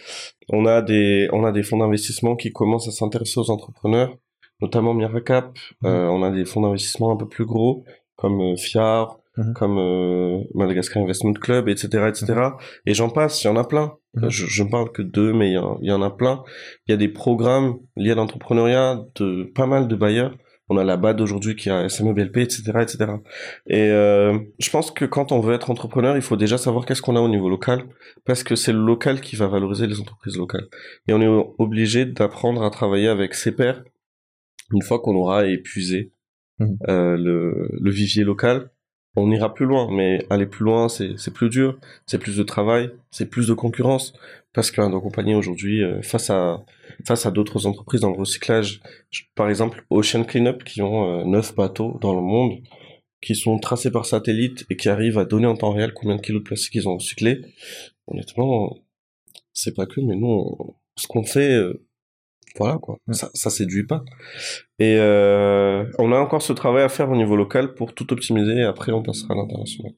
[0.52, 4.18] On a des, on a des fonds d'investissement qui commencent à s'intéresser aux entrepreneurs,
[4.62, 5.58] notamment Miracap.
[5.86, 7.84] Euh, on a des fonds d'investissement un peu plus gros,
[8.16, 9.54] comme euh, FIAR, Mhm.
[9.54, 12.34] comme euh, Madagascar Investment Club, etc., etc.
[12.86, 13.94] Et j'en passe, il y en a plein.
[14.16, 14.30] Mhm.
[14.30, 16.44] Je, je ne parle que d'eux, mais il y, en- il y en a plein.
[16.88, 20.36] Il y a des programmes liés à l'entrepreneuriat de pas mal de bailleurs.
[20.68, 23.06] On a la BAD aujourd'hui qui a SMEBLP, etc., etc.
[23.68, 27.02] Et euh, je pense que quand on veut être entrepreneur, il faut déjà savoir qu'est-ce
[27.02, 27.86] qu'on a au niveau local,
[28.26, 30.68] parce que c'est le local qui va valoriser les entreprises locales.
[31.08, 33.84] Et on est obligé d'apprendre à travailler avec ses pairs
[34.74, 36.12] une fois qu'on aura épuisé
[36.60, 36.78] Mhm.
[36.90, 38.70] euh, le, le vivier local.
[39.16, 42.92] On ira plus loin, mais aller plus loin, c'est plus dur, c'est plus de travail,
[43.12, 44.14] c'est plus de concurrence,
[44.54, 46.64] parce qu'un nos compagnies aujourd'hui, euh, face à
[47.08, 51.24] face à d'autres entreprises dans le recyclage, je- par exemple Ocean Cleanup qui ont euh,
[51.24, 52.60] neuf bateaux dans le monde,
[53.22, 56.22] qui sont tracés par satellite et qui arrivent à donner en temps réel combien de
[56.22, 57.42] kilos de plastique ils ont recyclé,
[58.08, 58.78] honnêtement,
[59.54, 61.86] c'est pas que, mais nous, ce qu'on fait, euh,
[62.60, 64.04] voilà quoi, ça, ça séduit pas.
[64.78, 68.58] Et euh, on a encore ce travail à faire au niveau local pour tout optimiser
[68.58, 69.94] et après on passera à l'international.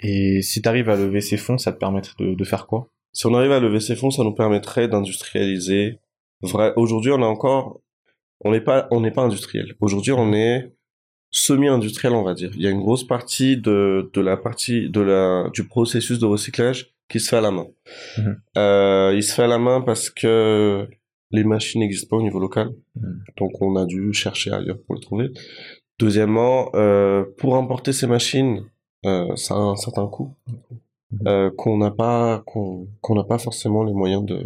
[0.00, 2.88] Et si tu arrives à lever ces fonds, ça te permettrait de, de faire quoi?
[3.12, 6.00] Si on arrive à lever ces fonds, ça nous permettrait d'industrialiser.
[6.42, 7.80] Vrai, aujourd'hui on a encore,
[8.40, 9.74] on n'est pas, on n'est pas industriel.
[9.80, 10.72] Aujourd'hui on est
[11.30, 12.50] semi-industriel, on va dire.
[12.54, 16.26] Il y a une grosse partie de, de la partie de la du processus de
[16.26, 17.66] recyclage qui se fait à la main.
[18.18, 18.40] Mhm.
[18.56, 20.88] Euh, il se fait à la main parce que
[21.30, 23.24] les machines n'existent pas au niveau local, Mhm.
[23.38, 25.28] donc on a dû chercher ailleurs pour les trouver.
[25.98, 28.64] Deuxièmement, euh, pour importer ces machines,
[29.04, 31.28] euh, ça a un certain coût Mhm.
[31.28, 34.42] euh, qu'on n'a pas qu'on qu'on n'a pas forcément les moyens de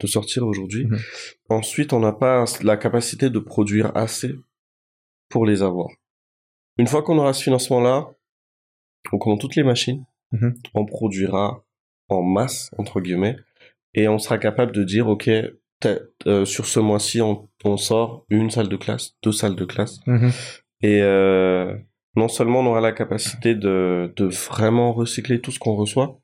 [0.00, 0.86] de sortir aujourd'hui.
[0.86, 0.98] Mhm.
[1.50, 4.34] Ensuite, on n'a pas la capacité de produire assez
[5.28, 5.88] pour les avoir.
[6.78, 8.10] Une fois qu'on aura ce financement-là,
[9.12, 10.04] on a toutes les machines,
[10.74, 11.64] on produira
[12.08, 13.36] en masse entre guillemets
[13.94, 15.30] et on sera capable de dire ok
[16.26, 20.00] euh, sur ce mois-ci on, on sort une salle de classe, deux salles de classe
[20.82, 21.74] et euh,
[22.16, 26.20] non seulement on aura la capacité de, de vraiment recycler tout ce qu'on reçoit,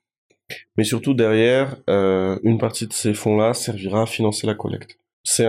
[0.76, 4.98] mais surtout derrière, euh, une partie de ces fonds-là servira à financer la collecte.
[5.22, 5.46] C'est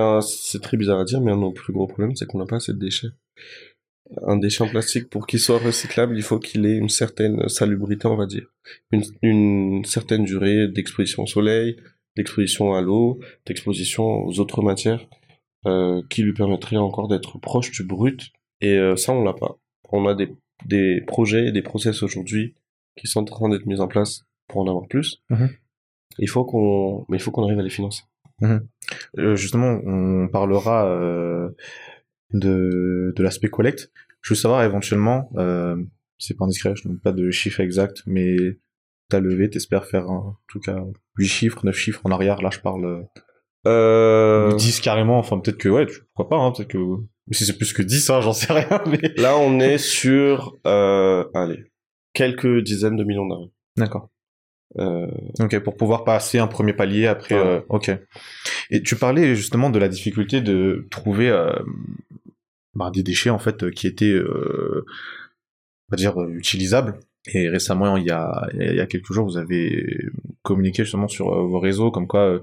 [0.62, 2.58] très bizarre à dire, mais un de nos plus gros problèmes, c'est qu'on n'a pas
[2.58, 3.08] assez de déchets.
[4.28, 8.08] Un déchet en plastique, pour qu'il soit recyclable, il faut qu'il ait une certaine salubrité,
[8.08, 8.48] on va dire.
[8.92, 11.78] Une, une certaine durée d'exposition au soleil,
[12.16, 15.08] d'exposition à l'eau, d'exposition aux autres matières,
[15.66, 18.32] euh, qui lui permettraient encore d'être proche du brut.
[18.62, 19.58] Et euh, ça, on l'a pas.
[19.92, 20.34] On a des,
[20.66, 22.56] des projets et des process aujourd'hui
[22.98, 25.24] qui sont en train d'être mis en place pour en avoir plus.
[25.30, 25.50] Mhm.
[26.20, 28.04] Il faut qu'on, mais il faut qu'on arrive à les financer.
[29.18, 31.50] Euh, justement, on parlera euh,
[32.34, 33.92] de, de l'aspect collecte.
[34.22, 35.76] Je veux savoir éventuellement, euh,
[36.18, 38.36] c'est pas indiscret, je donne pas de chiffre exact, mais
[39.12, 40.84] t'as levé, t'espères faire en tout cas
[41.18, 43.02] 8 chiffres, 9 chiffres en arrière, là je parle euh,
[43.68, 46.78] Euh, 10 carrément, enfin peut-être que ouais, tu- pourquoi pas, hein, peut-être que
[47.28, 49.14] mais si c'est plus que 10, hein, j'en sais rien, mais...
[49.18, 51.66] là, on est sur, euh, allez,
[52.14, 53.52] quelques dizaines de millions d'euros.
[53.78, 54.10] D'accord.
[54.80, 55.06] Euh,
[55.40, 57.36] Ok, pour pouvoir passer un premier palier après.
[57.36, 57.46] Ouais.
[57.46, 57.92] euh, ok.
[58.72, 61.54] Et tu parlais justement de la difficulté de trouver euh,
[62.74, 64.86] bah, des déchets en fait euh, qui étaient, euh,
[65.90, 67.00] on va dire, euh, utilisables.
[67.28, 69.86] Et récemment, il y a, il y a quelques jours, vous avez
[70.42, 72.40] communiqué justement sur euh, vos réseaux comme quoi euh,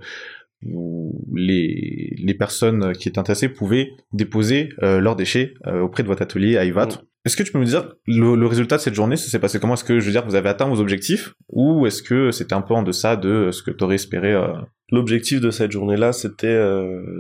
[1.34, 6.22] les, les personnes qui étaient intéressées pouvaient déposer euh, leurs déchets euh, auprès de votre
[6.22, 6.88] atelier à IVAT.
[7.24, 9.60] Est-ce que tu peux me dire le, le résultat de cette journée, ça s'est passé
[9.60, 9.74] comment?
[9.74, 11.34] Est-ce que je veux dire vous avez atteint vos objectifs?
[11.50, 14.48] Ou est-ce que c'était un peu en deçà de ce que tu aurais espéré euh,
[14.90, 16.58] L'objectif de cette journée-là, c'était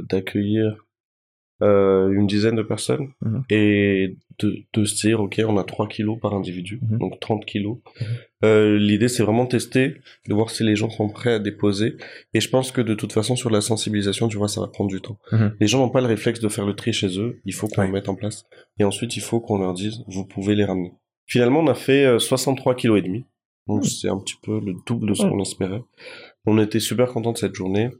[0.08, 0.86] d'accueillir
[1.62, 3.42] euh, une dizaine de personnes Mhm.
[3.50, 6.98] et de, de se dire, ok, on a 3 kilos par individu, Mhm.
[6.98, 7.78] donc 30 kilos.
[8.00, 8.06] Mhm.
[8.44, 9.96] Euh, L'idée, c'est vraiment tester,
[10.28, 11.96] de voir si les gens sont prêts à déposer.
[12.34, 14.90] Et je pense que de toute façon, sur la sensibilisation, tu vois, ça va prendre
[14.90, 15.18] du temps.
[15.60, 17.80] Les gens n'ont pas le réflexe de faire le tri chez eux, il faut qu'on
[17.80, 17.86] Ouais.
[17.88, 18.44] le mette en place.
[18.78, 20.92] Et ensuite, il faut qu'on leur dise, vous pouvez les ramener.
[21.26, 23.24] Finalement, on a fait euh, 63 kilos et demi.
[23.66, 25.82] Donc, c'est un petit peu le double de ce qu'on espérait.
[26.46, 27.90] On était super contents de cette journée.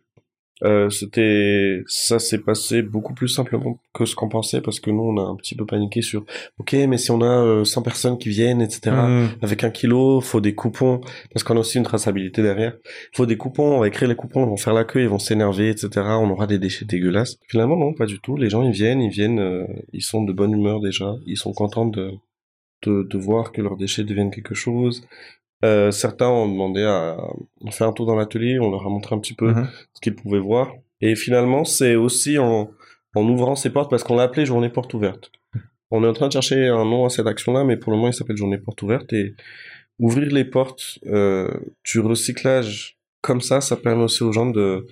[0.65, 5.03] Euh, c'était, ça s'est passé beaucoup plus simplement que ce qu'on pensait parce que nous,
[5.03, 6.25] on a un petit peu paniqué sur,
[6.59, 9.29] ok, mais si on a euh, 100 personnes qui viennent, etc., Mhm.
[9.43, 11.01] avec un kilo, faut des coupons,
[11.33, 12.75] parce qu'on a aussi une traçabilité derrière.
[13.15, 15.19] Faut des coupons, on va écrire les coupons, ils vont faire la queue, ils vont
[15.21, 15.91] s'énerver, etc.
[16.21, 17.39] On aura des déchets dégueulasses.
[17.47, 18.37] Finalement, non, pas du tout.
[18.37, 21.53] Les gens, ils viennent, ils viennent, euh, ils sont de bonne humeur déjà, ils sont
[21.53, 22.11] contents de,
[22.83, 25.03] de, de voir que leurs déchets deviennent quelque chose.
[25.65, 27.17] Euh, certains ont demandé à,
[27.67, 29.69] à faire un tour dans l'atelier, on leur a montré un petit peu Mhm.
[29.95, 30.73] ce qu'ils pouvaient voir.
[31.01, 32.71] Et finalement, c'est aussi en,
[33.15, 35.33] en ouvrant ces portes, parce qu'on l'a appelé Journée Porte Ouverte.
[35.91, 38.09] On est en train de chercher un nom à cette action-là, mais pour le moment,
[38.11, 39.13] il s'appelle Journée Porte Ouverte.
[39.13, 39.35] Et
[39.99, 41.49] ouvrir les portes euh,
[41.85, 44.87] du recyclage comme ça, ça permet aussi aux gens de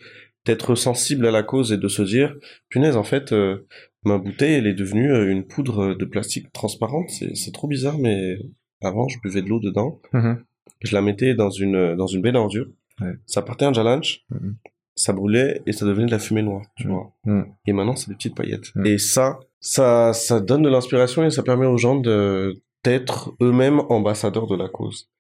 [0.47, 2.35] d'être sensibles à la cause et de se dire,
[2.69, 3.67] punaise, en fait, euh,
[4.05, 7.09] ma bouteille, elle est devenue euh, une poudre de plastique transparente.
[7.11, 8.39] C'est c'est trop bizarre, mais
[8.81, 10.01] avant, je buvais de l'eau dedans.
[10.13, 10.43] Mhm.
[10.81, 12.69] Je la mettais dans une, dans une baie d'ordures.
[13.01, 13.15] Ouais.
[13.27, 14.57] Ça partait un challenge, Mhm.
[14.95, 16.93] ça brûlait et ça devenait de la fumée noire, tu Mhm.
[16.95, 17.13] vois.
[17.25, 17.47] Mhm.
[17.67, 18.73] Et maintenant, c'est des petites paillettes.
[18.85, 23.81] Et ça, ça, ça donne de l'inspiration et ça permet aux gens de, d'être eux-mêmes
[23.89, 25.11] ambassadeurs de la cause.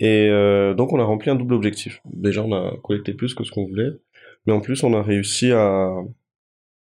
[0.00, 2.00] Et euh, donc, on a rempli un double objectif.
[2.12, 3.90] Déjà, on a collecté plus que ce qu'on voulait,
[4.46, 5.94] mais en plus, on a réussi à,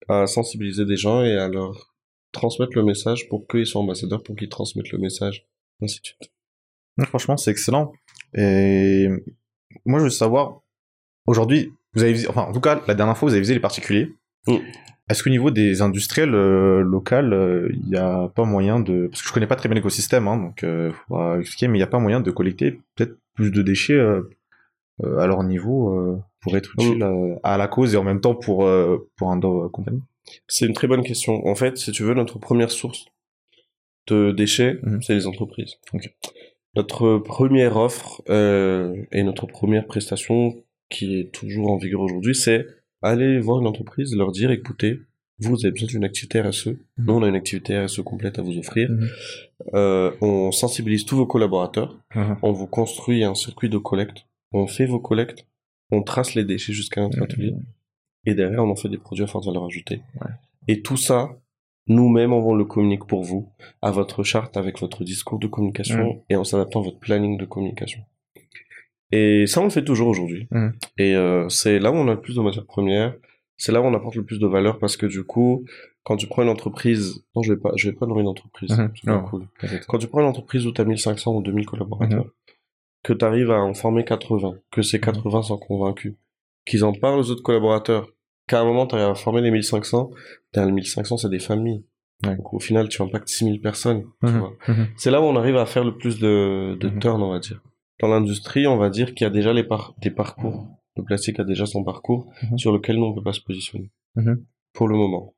[0.08, 1.94] à sensibiliser des gens et à leur
[2.32, 5.46] transmettre le message pour qu'ils soient ambassadeurs, pour qu'ils transmettent le message,
[5.82, 6.32] ainsi de suite.
[7.04, 7.92] Franchement, c'est excellent.
[8.34, 9.08] Et
[9.86, 10.62] moi, je veux savoir,
[11.28, 13.60] aujourd'hui, vous avez visé, enfin, en tout cas, la dernière fois, vous avez visé les
[13.60, 14.14] particuliers.
[14.48, 14.58] Mm.
[15.10, 19.08] Est-ce qu'au niveau des industriels euh, locales, euh, il n'y a pas moyen de...
[19.08, 21.82] Parce que je connais pas très bien l'écosystème, hein, donc il faudra expliquer, mais il
[21.82, 26.74] n'y a pas moyen de collecter peut-être plus de déchets à leur niveau pour être
[26.76, 27.06] utile
[27.44, 28.68] à, la cause et en même temps pour,
[29.18, 30.02] pour un compagnie?
[30.48, 31.46] C'est une très bonne question.
[31.46, 33.06] En fait, si tu veux, notre première source
[34.08, 35.02] de déchets, mhm.
[35.02, 35.76] c'est les entreprises.
[36.76, 40.56] Notre première offre et notre première prestation
[40.90, 42.66] qui est toujours en vigueur aujourd'hui, c'est
[43.02, 45.00] aller voir une entreprise, leur dire écoutez,
[45.40, 46.68] vous avez besoin d'une activité RSE.
[46.68, 46.78] Mhm.
[46.98, 48.90] Nous, on a une activité RSE complète à vous offrir.
[48.90, 49.08] Mhm.
[49.74, 51.98] Euh, on sensibilise tous vos collaborateurs.
[52.16, 52.38] Mhm.
[52.42, 54.26] On vous construit un circuit de collecte.
[54.54, 55.46] On fait vos collectes.
[55.92, 57.54] On trace les déchets jusqu'à notre atelier.
[58.26, 60.02] Et derrière, on en fait des produits à forte valeur ajoutée.
[60.68, 61.38] Et tout ça,
[61.88, 66.36] nous-mêmes, on le communique pour vous, à votre charte, avec votre discours de communication et
[66.36, 68.02] en s'adaptant à votre planning de communication.
[69.12, 70.48] Et ça, on le fait toujours aujourd'hui.
[70.52, 70.69] Mmh.
[70.98, 73.15] Et euh, c'est là où on a le plus de matières premières.
[73.58, 75.63] C'est là où on apporte le plus de valeur parce que du coup,
[76.04, 78.71] quand tu prends une entreprise, non, je vais pas, je vais pas nommer une entreprise.
[78.71, 78.91] Mmh.
[79.04, 79.48] C'est cool.
[79.88, 82.32] Quand tu prends une entreprise où tu as 1500 ou 2000 collaborateurs, mmh.
[83.04, 86.15] que tu arrives à en former 80, que ces 80 sont convaincus,
[86.65, 88.10] qu'ils en parlent aux autres collaborateurs,
[88.48, 90.12] qu'à un moment tu arrives à former les 1500,
[90.56, 91.84] les 1500 c'est des familles.
[92.24, 94.06] Donc au final, tu impactes 6000 personnes.
[94.98, 97.62] C'est là où on arrive à faire le plus de, de turn, on va dire
[98.02, 99.66] dans l'industrie, on va dire qu'il y a déjà les
[100.02, 100.68] des parcours.
[100.98, 102.58] Le plastique a déjà son parcours mhm.
[102.58, 104.46] sur lequel nous on peut pas se positionner mhm.
[104.74, 105.36] pour le moment.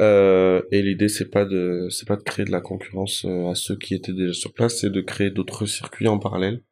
[0.00, 3.54] Euh, et l'idée c'est pas de c'est pas de créer de la concurrence euh, à
[3.54, 6.62] ceux qui étaient déjà sur place, c'est de créer d'autres circuits en parallèle.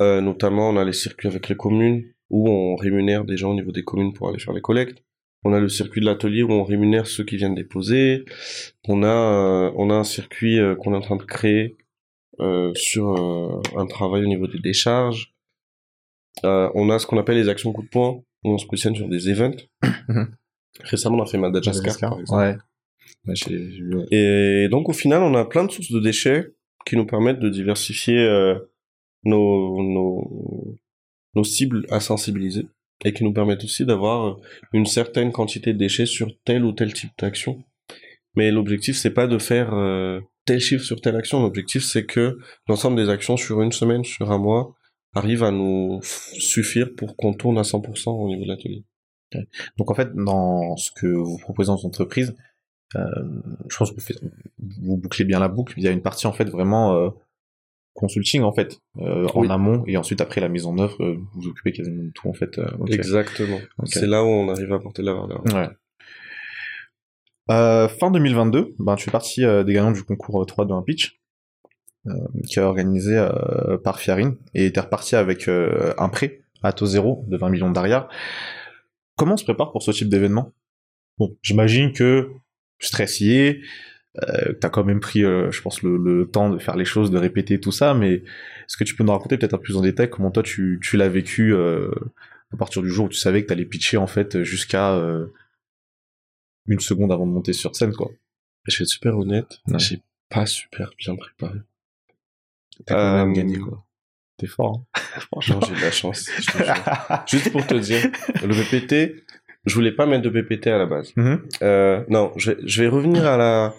[0.00, 3.54] Euh, notamment, on a les circuits avec les communes où on rémunère des gens au
[3.54, 5.02] niveau des communes pour aller faire les collectes.
[5.44, 8.24] On a le circuit de l'atelier où on rémunère ceux qui viennent déposer.
[8.88, 11.76] On a euh, on a un circuit euh, qu'on est en train de créer
[12.40, 15.32] euh, sur euh, un travail au niveau des décharges.
[16.44, 18.96] Euh, on a ce qu'on appelle les actions coup de poing, où on se positionne
[18.96, 19.62] sur des events.
[20.08, 20.34] Mhm.
[20.80, 22.58] Récemment, on a fait Madagascar, par exemple.
[23.28, 23.36] Ouais.
[24.10, 26.52] Et donc, au final, on a plein de sources de déchets
[26.84, 28.26] qui nous permettent de diversifier
[29.24, 30.76] nos, nos,
[31.34, 32.66] nos cibles à sensibiliser
[33.04, 34.38] et qui nous permettent aussi d'avoir
[34.72, 37.62] une certaine quantité de déchets sur tel ou tel type d'action.
[38.36, 39.74] Mais l'objectif, c'est pas de faire
[40.44, 41.42] tel chiffre sur telle action.
[41.42, 44.74] L'objectif, c'est que l'ensemble des actions sur une semaine, sur un mois,
[45.14, 48.84] arrivent à nous suffire pour qu'on tourne à 100% au niveau de l'atelier.
[49.76, 52.34] Donc en fait, dans ce que vous proposez en entreprise,
[52.96, 53.02] euh,
[53.68, 54.30] je pense que vous,
[54.82, 55.74] vous, bouclez bien la boucle.
[55.76, 57.10] Il y a une partie en fait vraiment euh,
[57.94, 61.48] consulting en fait euh, en amont et ensuite après la mise en œuvre, euh, vous
[61.48, 62.58] occupez quasiment de tout en fait.
[62.58, 63.58] Euh, Exactement.
[63.84, 65.42] C'est là où on arrive à apporter la valeur.
[65.46, 65.68] Ouais.
[67.48, 71.20] Fin 2022, ben, tu fais partie des gagnants du concours 3 de un pitch,
[72.48, 73.22] qui est organisé
[73.84, 77.70] par Fiarine, et tu es reparti avec un prêt à taux zéro de 20 millions
[77.70, 78.08] d'arrière.
[79.16, 80.54] Comment on se prépare pour ce type d'événement?
[81.18, 82.30] Bon, j'imagine que
[82.80, 83.60] stressé,
[84.22, 87.18] euh, tu as quand même pris, je pense, le, temps de faire les choses, de
[87.18, 89.82] répéter tout ça, mais est-ce que tu peux nous raconter peut-être un peu plus en
[89.82, 93.48] détail comment toi tu, tu l'as vécu à partir du jour où tu savais que
[93.48, 94.98] tu allais pitcher en fait jusqu'à
[96.66, 98.10] une seconde avant de monter sur scène, quoi?
[98.66, 101.58] Je vais être super honnête, j'ai pas super bien préparé.
[102.86, 103.84] T'as quand même euh, gagné, quoi.
[104.38, 105.00] T'es fort, hein
[105.30, 106.28] Franchement, j'ai de la chance.
[107.26, 108.10] Juste pour te dire,
[108.42, 109.24] le PPT,
[109.64, 111.12] je voulais pas mettre de PPT à la base.
[111.16, 111.40] Mm-hmm.
[111.62, 113.74] euh, non, je, je, vais revenir à la,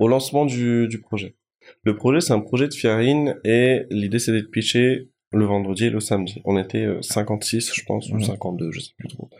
[0.00, 1.36] au lancement du, du projet.
[1.84, 5.90] Le projet, c'est un projet de Fiarine et l'idée, c'est d'être pitché le vendredi et
[5.90, 6.42] le samedi.
[6.44, 8.72] On était 56, euh, je pense, ou 52, mm-hmm.
[8.72, 9.30] je sais plus trop.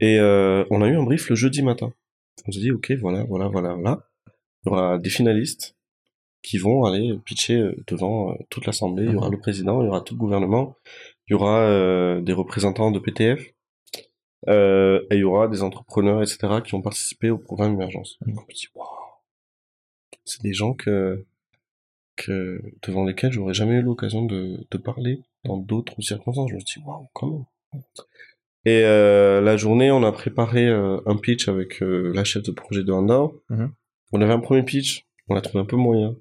[0.00, 1.92] Et euh, on a eu un brief le jeudi matin.
[2.46, 4.08] On se dit, ok, voilà, voilà, voilà, voilà.
[4.64, 5.76] Il y aura des finalistes
[6.42, 9.04] qui vont aller pitcher euh, devant toute l'Assemblée.
[9.04, 10.76] Il y aura le président, il y aura tout le gouvernement,
[11.28, 13.52] il y aura euh, des représentants de PTF,
[14.48, 18.18] et il y aura des entrepreneurs, etc., qui ont participé au programme Émergence.
[18.26, 19.01] On me dit, waouh,
[20.24, 21.24] c'est des gens que,
[22.16, 26.50] que devant lesquels j'aurais jamais eu l'occasion de, de parler dans d'autres circonstances.
[26.50, 27.48] Je me dis, waouh, comment?
[28.64, 32.52] Et euh, la journée, on a préparé euh, un pitch avec euh, la chef de
[32.52, 33.34] projet de Andor.
[33.50, 33.72] Mhm.
[34.12, 36.14] On avait un premier pitch, on l'a trouvé un peu moyen.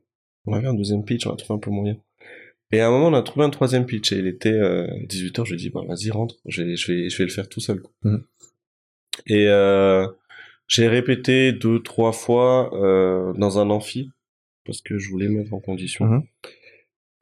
[0.46, 1.98] On avait un deuxième pitch, on l'a trouvé un peu moyen.
[2.72, 4.58] Et à un moment, on a trouvé un troisième pitch et il était
[5.08, 5.46] 18h.
[5.46, 6.38] Je lui ai dit, bah, vas-y, rentre.
[6.46, 7.84] Je vais, je, vais, je vais le faire tout seul.
[8.04, 8.24] Mhm.
[9.28, 9.46] Et
[10.72, 12.70] j'ai répété deux, trois fois
[13.38, 14.10] dans un amphi
[14.66, 16.06] parce que je voulais mettre en condition.
[16.06, 16.24] Mhm.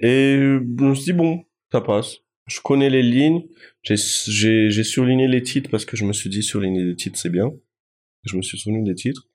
[0.02, 3.44] Et je me suis dit, bon, ça passe je connais les lignes,
[3.84, 7.54] j'ai surligné les titres parce que je me suis dit surligner les titres c'est bien.
[8.26, 9.28] Je me suis souvenu des titres.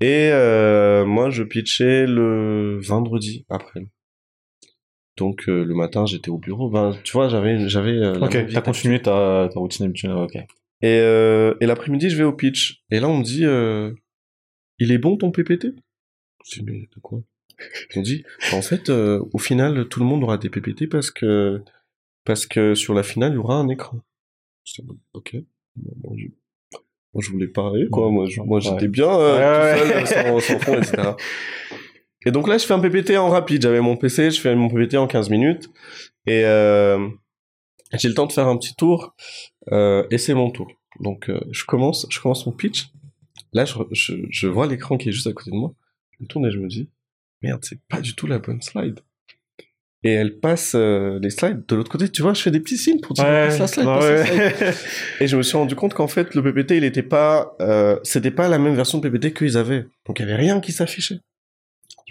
[0.00, 3.86] Et euh, moi je pitchais le vendredi après.
[5.16, 6.70] Donc euh, le matin j'étais au bureau.
[6.70, 7.92] Ben tu vois j'avais j'avais.
[7.92, 8.46] Euh, ok.
[8.52, 10.12] T'as continué ta, ta routine habituelle.
[10.12, 10.38] Ok.
[10.82, 12.82] Et, euh, et l'après-midi, je vais au pitch.
[12.90, 13.92] Et là, on me dit, euh,
[14.78, 15.68] il est bon ton PPT
[16.46, 17.20] Je dis, mais de quoi?
[17.94, 21.10] Ils ont dit, en fait, euh, au final, tout le monde aura des PPT parce
[21.10, 21.62] que,
[22.24, 24.00] parce que sur la finale, il y aura un écran.
[24.64, 25.36] Je dis, ok.
[25.76, 26.26] Bon, je,
[27.12, 28.10] moi, je voulais parler, quoi.
[28.10, 28.60] Moi, moi Ouais.
[28.62, 30.06] j'étais bien euh, Ouais, tout ouais.
[30.06, 31.10] seul, sans, sans fond, etc.
[32.24, 33.62] Et donc là, je fais un PPT en rapide.
[33.62, 35.70] J'avais mon PC, je fais mon PPT en 15 minutes.
[36.26, 37.08] Et euh,
[37.94, 39.14] j'ai le temps de faire un petit tour.
[39.72, 40.70] Euh, et c'est mon tour.
[41.00, 42.88] Donc, euh, je commence, je commence mon pitch.
[43.52, 45.74] Là, je, je, je vois l'écran qui est juste à côté de moi.
[46.12, 46.88] Je me tourne et je me dis,
[47.42, 49.00] merde, c'est pas du tout la bonne slide.
[50.02, 52.08] Et elle passe euh, les slides de l'autre côté.
[52.08, 54.74] Tu vois, je fais des petits signes pour dire, passe la slide, passe la slide.
[55.20, 57.56] Et je me suis rendu compte qu'en fait, le PPT, il était pas,
[58.02, 59.86] c'était pas la même version de PPT qu'ils avaient.
[60.06, 61.20] Donc, il y avait rien qui s'affichait.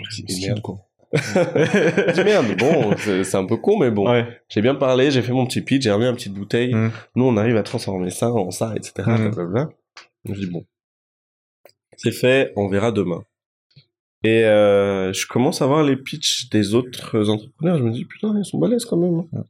[0.10, 0.62] Je me merde.
[0.62, 0.89] quoi.
[1.14, 4.10] Je dis, merde, bon, c'est un peu con, mais bon.
[4.12, 4.28] Ouais.
[4.50, 6.74] J'ai bien parlé, j'ai fait mon petit pitch, j'ai remis une petite bouteille.
[6.74, 6.92] Mm.
[7.16, 8.94] Nous, on arrive à transformer ça en ça, etc.
[9.08, 9.16] Mm.
[9.32, 9.70] blablabla.
[10.26, 10.66] Je dis, bon,
[11.98, 13.24] c'est fait, on verra demain.
[14.24, 17.78] Et euh, je commence à voir les pitchs des autres entrepreneurs.
[17.78, 19.26] Je me dis, putain, ils sont balèzes quand même.
[19.34, 19.44] hein.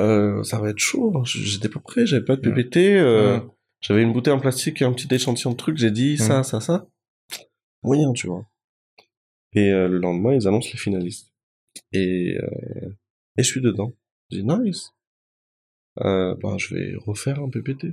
[0.00, 1.12] Euh, ça va être chaud.
[1.24, 2.54] J'étais pas prêt, j'avais pas de Mm.
[2.54, 2.76] PPT.
[2.98, 3.50] euh, Mm.
[3.80, 5.76] J'avais une bouteille en plastique et un petit échantillon de trucs.
[5.76, 6.86] J'ai dit ça, ça, ça.
[7.82, 8.44] Moyen, tu vois.
[9.54, 11.32] Et euh, le lendemain, ils annoncent les finalistes.
[11.92, 12.88] Et, euh,
[13.36, 13.94] et je suis dedans.
[14.30, 14.92] Je dis nice.
[16.00, 17.88] Euh, ben, je vais refaire un PPT.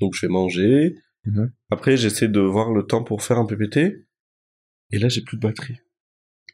[0.00, 0.96] Donc je vais manger.
[1.26, 1.52] Mhm.
[1.70, 4.06] Après, j'essaie de voir le temps pour faire un PPT.
[4.92, 5.78] Et là, j'ai plus de batterie.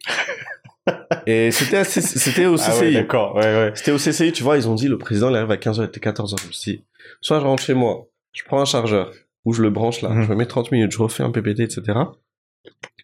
[1.26, 2.64] et c'était assez, c'était au CCI.
[2.70, 3.34] Ah ouais, d'accord.
[3.36, 3.72] Ouais, ouais.
[3.74, 5.84] C'était au CCI, tu vois, ils ont dit le président il arrive à 15h, il
[5.84, 6.40] était 14h.
[6.42, 6.84] Je me suis dit,
[7.20, 9.12] soit je rentre chez moi, je prends un chargeur,
[9.44, 10.22] ou je le branche là, Mhm.
[10.22, 11.98] je me mets 30 minutes, je refais un PPT, etc.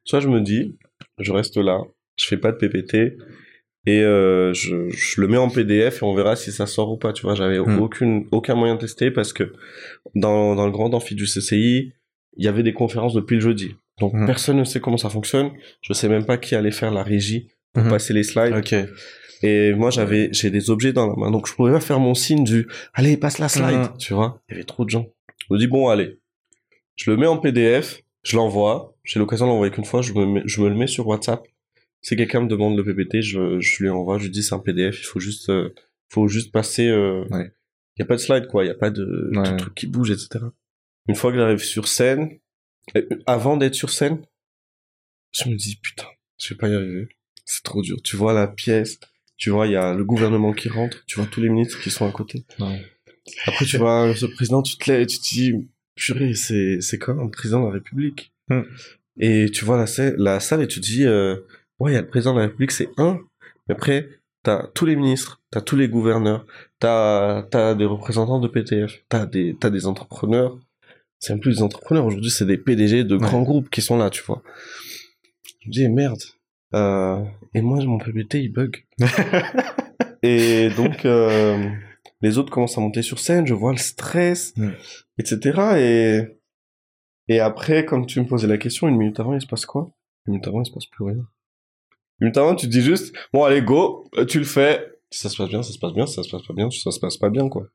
[0.04, 0.76] Soit je me dis,
[1.18, 1.80] je reste là,
[2.16, 3.16] je fais pas de PPT,
[3.86, 6.96] et euh, je, je le mets en PDF et on verra si ça sort ou
[6.96, 7.34] pas, tu vois.
[7.34, 7.80] J'avais Mhm.
[7.80, 9.52] aucune, aucun moyen de tester parce que
[10.14, 11.92] dans, dans le grand amphi du CCI,
[12.36, 13.74] il y avait des conférences depuis le jeudi.
[13.98, 14.26] Donc Mhm.
[14.26, 15.50] personne ne sait comment ça fonctionne.
[15.82, 17.90] Je sais même pas qui allait faire la régie pour Mhm.
[17.90, 18.54] passer les slides.
[18.54, 18.74] Ok.
[19.44, 22.14] Et moi, j'avais, j'ai des objets dans la main, donc je pouvais pas faire mon
[22.14, 24.40] signe du, allez, passe la slide, tu vois.
[24.48, 25.08] Il y avait trop de gens.
[25.40, 26.18] Je me dis, bon, allez.
[26.94, 28.91] Je le mets en PDF, je l'envoie.
[29.04, 31.44] J'ai l'occasion de l'envoyer qu'une fois, je me, mets- je me le mets sur WhatsApp.
[32.02, 34.58] Si quelqu'un me demande le PPT, je, je lui envoie, je lui dis, c'est un
[34.58, 35.70] PDF, il faut juste, euh,
[36.08, 37.52] faut juste passer, euh, Ouais.
[37.96, 39.56] il y a pas de slide, quoi, il y a pas de, de Ouais.
[39.56, 40.44] truc qui bouge, etc.
[41.08, 42.38] Une fois que j'arrive sur scène,
[42.96, 44.24] euh, avant d'être sur scène,
[45.32, 46.06] je me dis, putain,
[46.38, 47.08] je vais pas y arriver.
[47.44, 47.96] C'est trop dur.
[48.02, 48.98] Tu vois la pièce,
[49.36, 51.90] tu vois, il y a le gouvernement qui rentre, tu vois tous les ministres qui
[51.90, 52.44] sont à côté.
[52.58, 52.82] Ouais.
[53.46, 57.14] Après, tu vois ce président, tu te lèves, tu te dis, purée, c'est, c'est quand
[57.14, 58.31] même un président de la République?
[58.48, 58.62] Hmm.
[59.18, 61.36] Et tu vois la, salle- la salle et tu te dis, euh,
[61.78, 63.18] ouais, il y a le président de la République, c'est un.
[63.68, 64.08] Mais après,
[64.42, 66.46] t'as tous les ministres, t'as tous les gouverneurs,
[66.78, 70.58] t'as, t'as des représentants de PTF, t'as des, t'as des entrepreneurs.
[71.18, 74.10] C'est même plus des entrepreneurs, aujourd'hui, c'est des PDG de grands groupes qui sont là,
[74.10, 74.42] tu vois.
[75.60, 76.18] Je me dis, merde.
[76.74, 77.22] Euh,
[77.54, 78.84] et moi, mon PPT, il bug.
[80.22, 81.70] et donc, euh,
[82.22, 84.70] les autres commencent à monter sur scène, je vois le stress, Mm.
[85.18, 85.60] etc.
[85.78, 86.22] Et,
[87.28, 89.90] et après, comme tu me posais la question, une minute avant, il se passe quoi?
[90.26, 91.14] Une minute avant, il se passe plus rien.
[91.14, 94.88] Une minute avant, tu te dis juste, bon, allez, go, euh, tu le fais.
[95.10, 96.06] Si ça se passe bien, ça se passe bien.
[96.06, 97.66] Si ça se passe pas bien, ça se passe pas bien, quoi.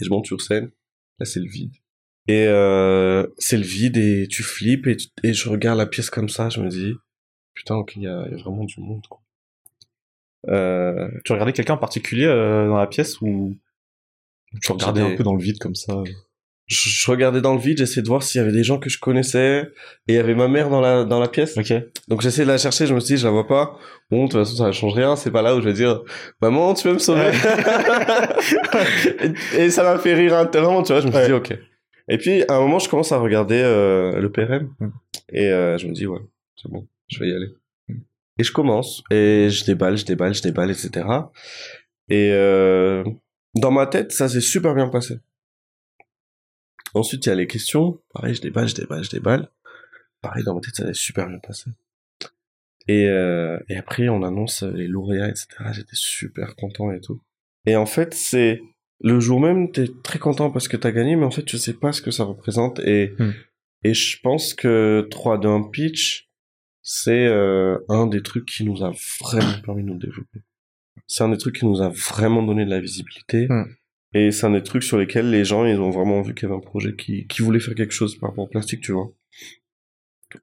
[0.00, 0.70] Et je monte sur scène.
[1.18, 1.72] Là, c'est le vide.
[2.28, 6.10] Et euh, c'est le vide et tu flippes et, tu- et je regarde la pièce
[6.10, 6.94] comme ça, je me dis,
[7.54, 9.20] putain, ok, il y y a vraiment du monde, quoi.
[10.48, 13.56] Euh, Tu regardais quelqu'un en particulier euh, dans la pièce ou
[14.62, 16.02] tu regardais un peu dans le vide comme ça
[16.70, 18.88] je, je regardais dans le vide, j'essayais de voir s'il y avait des gens que
[18.88, 19.68] je connaissais.
[20.08, 21.56] Et il y avait ma mère dans la, dans la pièce.
[21.58, 21.72] Ok.
[22.08, 23.76] Donc j'essayais de la chercher, je me suis dit, je la vois pas.
[24.10, 25.16] Bon, de toute façon, ça ne change rien.
[25.16, 26.02] C'est pas là où je vais dire,
[26.40, 27.30] maman, tu peux me sauver.
[29.56, 31.00] et, et ça m'a fait rire intérieurement, tu vois.
[31.00, 31.26] Je me suis Ouais.
[31.26, 31.58] dit, ok.
[32.08, 34.70] Et puis, à un moment, je commence à regarder euh, le PRM.
[34.80, 34.88] Mm.
[35.32, 36.18] Et euh, je me dis, ouais,
[36.56, 37.48] c'est bon, je vais y aller.
[38.38, 39.02] Et je commence.
[39.10, 41.06] Et je déballe, je déballe, je déballe, etc.
[42.08, 43.04] Et euh,
[43.54, 45.18] dans ma tête, ça s'est super bien passé.
[46.94, 48.00] Ensuite, il y a les questions.
[48.12, 49.48] Pareil, je déballe, je déballe, je déballe.
[50.20, 51.70] Pareil, dans ma tête, ça s'est super bien passé.
[52.88, 55.46] Et, euh, et après, on annonce les lauréats, etc.
[55.72, 57.22] J'étais super content et tout.
[57.66, 58.60] Et en fait, c'est
[59.00, 61.74] le jour même, t'es très content parce que t'as gagné, mais en fait, tu sais
[61.74, 62.80] pas ce que ça représente.
[62.80, 63.32] Et, Hmm.
[63.84, 66.28] et je pense que 3 d'un pitch,
[66.82, 70.40] c'est euh, un des trucs qui nous a vraiment permis de nous développer.
[71.06, 73.46] C'est un des trucs qui nous a vraiment donné de la visibilité.
[73.48, 73.66] Hmm.
[74.12, 76.52] Et c'est un des trucs sur lesquels les gens, ils ont vraiment vu qu'il y
[76.52, 79.12] avait un projet qui, qui voulait faire quelque chose par rapport au plastique, tu vois.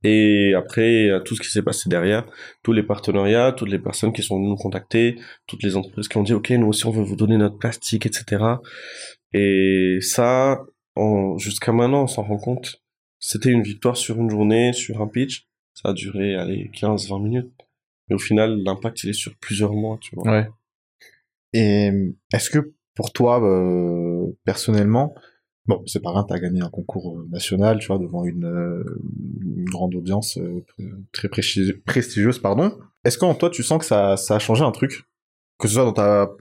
[0.03, 2.25] Et après, tout ce qui s'est passé derrière,
[2.63, 6.17] tous les partenariats, toutes les personnes qui sont venues nous contacter, toutes les entreprises qui
[6.17, 8.43] ont dit, OK, nous aussi, on veut vous donner notre plastique, etc.
[9.33, 10.59] Et ça,
[11.37, 12.81] jusqu'à maintenant, on s'en rend compte.
[13.19, 15.47] C'était une victoire sur une journée, sur un pitch.
[15.73, 17.51] Ça a duré, allez, 15, 20 minutes.
[18.09, 20.31] Mais au final, l'impact, il est sur plusieurs mois, tu vois.
[20.31, 20.47] Ouais.
[21.53, 21.91] Et
[22.33, 25.13] est-ce que pour toi, euh, personnellement,
[25.67, 28.83] bon, c'est pas grave, t'as gagné un concours euh, national, tu vois, devant une, euh,
[29.45, 30.39] une grande audience
[31.11, 32.75] très prestigieuse, pardon.
[33.03, 35.03] Est-ce qu'en toi, tu sens que ça, ça a changé un truc?
[35.59, 36.31] Que ce soit dans ta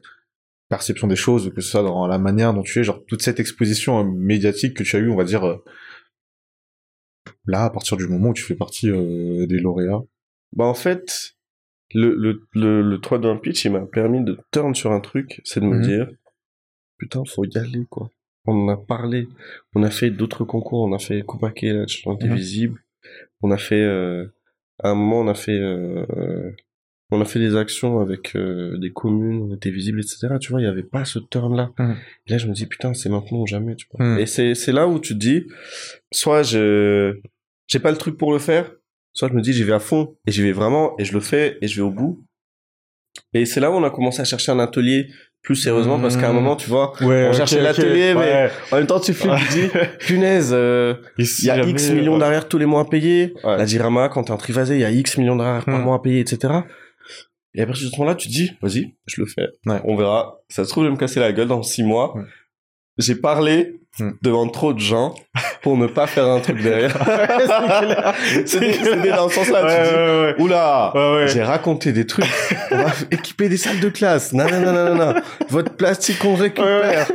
[0.70, 3.38] perception des choses, que ce soit dans la manière dont tu es, genre toute cette
[3.38, 5.58] exposition médiatique que tu as eu, on va dire,
[7.44, 10.02] là, à partir du moment où tu fais partie des lauréats?
[10.54, 11.34] Bah en fait,
[11.92, 15.42] le, le, le, le 3 d'un pitch, il m'a permis de turn sur un truc,
[15.44, 15.82] c'est de me mhm.
[15.82, 16.08] dire,
[16.98, 18.10] putain, faut y aller, quoi.
[18.46, 19.28] On en a parlé,
[19.74, 22.80] on a fait d'autres concours, on a fait Coupa Catch, on était visible,
[23.42, 24.26] on a fait, euh,
[24.82, 26.52] à un moment, on a fait, euh,
[27.10, 30.28] on a fait des actions avec euh, des communes, on était visible, etc.
[30.40, 31.72] Tu vois, il n'y avait pas ce turn-là.
[31.78, 31.96] Mhm.
[32.26, 34.04] Et là, je me dis, putain, c'est maintenant ou jamais, tu vois.
[34.04, 34.18] Mhm.
[34.20, 35.46] Et c'est, c'est là où tu te dis,
[36.12, 37.18] soit je,
[37.66, 38.70] j'ai pas le truc pour le faire,
[39.12, 41.20] soit je me dis j'y vais à fond et j'y vais vraiment et je le
[41.20, 42.24] fais et je vais au bout.
[43.32, 45.08] Et c'est là où on a commencé à chercher un atelier
[45.46, 46.34] plus sérieusement parce qu'à un mmh.
[46.34, 49.68] moment tu vois on cherchait l'atelier mais en même temps tu flippes tu dis
[50.00, 53.32] punaise euh, il y a X millions d'arrière tous les mois à payer.
[53.44, 55.82] La Dirama quand t'es en trivasé il y a X millions d'arrière par mmh.
[55.82, 56.52] mois à payer etc
[57.54, 59.48] et à partir de ce moment là tu te dis vas-y je le fais.
[59.84, 60.40] On verra.
[60.48, 62.14] Ça se trouve je vais me casser la gueule dans six mois
[62.98, 64.10] j'ai parlé Hmm.
[64.20, 65.14] devant trop de gens
[65.62, 66.92] pour ne pas faire un truc derrière.
[68.44, 69.64] C'était dans le sens là.
[69.64, 70.92] Ouais, tu dis, Oula,
[71.28, 72.26] j'ai raconté des trucs.
[72.70, 74.34] On va équiper des salles de classe.
[74.34, 75.14] Non, non, non, non, non.
[75.48, 77.10] Votre plastique qu'on récupère.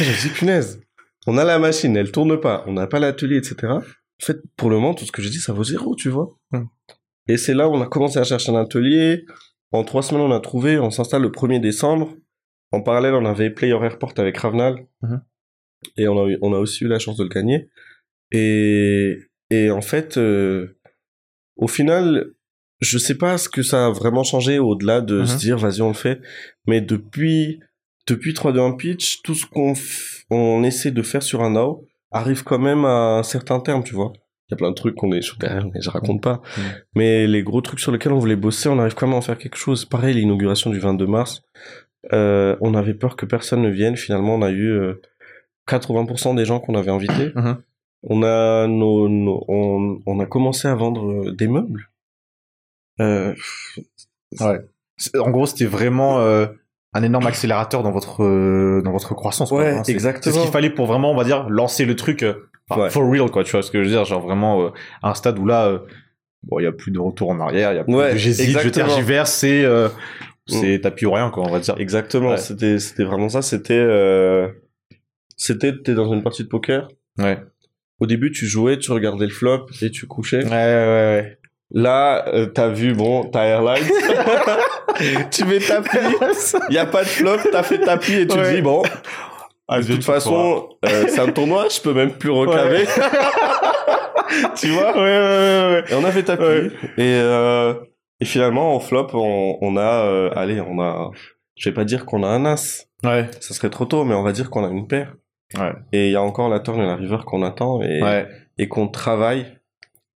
[0.00, 0.80] J'ai dit, punaise.
[1.28, 2.64] On a la machine, elle tourne pas.
[2.66, 3.56] On n'a pas l'atelier, etc.
[3.74, 3.80] En
[4.20, 6.34] fait, pour le moment, tout ce que j'ai dit, ça vaut zéro, tu vois.
[6.50, 6.64] Hmm.
[7.28, 9.24] Et c'est là où on a commencé à chercher un atelier.
[9.70, 10.80] En trois semaines, on a trouvé.
[10.80, 12.12] On s'installe le 1er décembre.
[12.72, 14.86] En parallèle, on avait Player Airport avec Ravnal.
[15.02, 15.20] Mhm
[15.96, 17.68] et on a, on a aussi eu la chance de le gagner.
[18.32, 19.18] Et,
[19.50, 20.78] et en fait, euh,
[21.56, 22.32] au final,
[22.80, 25.38] je sais pas ce que ça a vraiment changé au-delà de se mhm.
[25.38, 26.20] dire vas-y on le fait,
[26.66, 27.60] mais depuis
[28.06, 29.74] depuis 3-2-1 pitch, tout ce qu'on
[30.30, 33.94] on essaie de faire sur un now arrive quand même à un certain terme, tu
[33.94, 34.12] vois.
[34.48, 36.40] Il y a plein de trucs qu'on est sur derrière, mais je raconte pas.
[36.56, 36.64] Mhm.
[36.96, 39.22] Mais les gros trucs sur lesquels on voulait bosser, on arrive quand même à en
[39.22, 39.84] faire quelque chose.
[39.84, 41.42] Pareil, l'inauguration du 22 mars,
[42.12, 43.96] euh, on avait peur que personne ne vienne.
[43.96, 45.00] Finalement, on a eu euh,
[45.68, 47.32] 80% des gens qu'on avait invités.
[47.34, 47.56] Mhm.
[48.02, 49.06] On a nos,
[49.46, 51.90] on, a commencé à vendre euh, des meubles.
[52.98, 53.34] Euh,
[54.40, 54.60] ouais.
[55.18, 56.46] En gros, c'était vraiment euh,
[56.94, 58.20] un énorme accélérateur dans votre
[58.80, 59.50] dans votre croissance.
[59.50, 59.82] Ouais, hein.
[59.86, 60.32] exactement.
[60.32, 62.24] C'est ce qu'il fallait pour vraiment, on va dire, lancer le truc
[62.70, 63.44] for real, quoi.
[63.44, 64.68] Tu vois ce que je veux dire, genre vraiment
[65.02, 65.82] à un stade où là,
[66.44, 68.58] bon, il y a plus de retour en arrière, il y a plus de j'hésite,
[68.58, 69.62] je tergiverse, c'est
[70.50, 70.80] c'est mm.
[70.80, 71.74] tapis ou rien, quoi, on va dire.
[71.78, 72.36] Exactement.
[72.36, 73.42] C'était c'était vraiment ça.
[73.42, 73.86] C'était
[75.36, 76.88] c'était t'es dans une partie de poker.
[77.18, 77.38] Ouais.
[78.00, 80.44] Au début, tu jouais, tu regardais le flop et tu couchais.
[80.44, 81.38] Ouais, ouais, ouais.
[81.72, 83.84] Là, euh, t'as vu, bon, ta airline.
[85.30, 85.98] tu mets tapis.
[86.70, 88.82] Il y a pas de flop, t'as fait tapis et tu te dis, bon.
[89.68, 92.86] Ah, de toute façon, euh, c'est un tournoi, je peux même plus recaver.
[94.56, 94.96] tu vois?
[94.96, 96.74] Ouais, ouais, ouais, Et on a fait tapis.
[96.98, 97.74] Et, euh,
[98.20, 101.10] et finalement, en flop, on, on a, euh, allez, on a,
[101.56, 102.86] je vais pas dire qu'on a un as.
[103.04, 103.30] Ouais.
[103.40, 105.16] Ça serait trop tôt, mais on va dire qu'on a une paire.
[105.92, 108.00] Et il y a encore la turn et la river qu'on attend et,
[108.56, 109.58] et qu'on travaille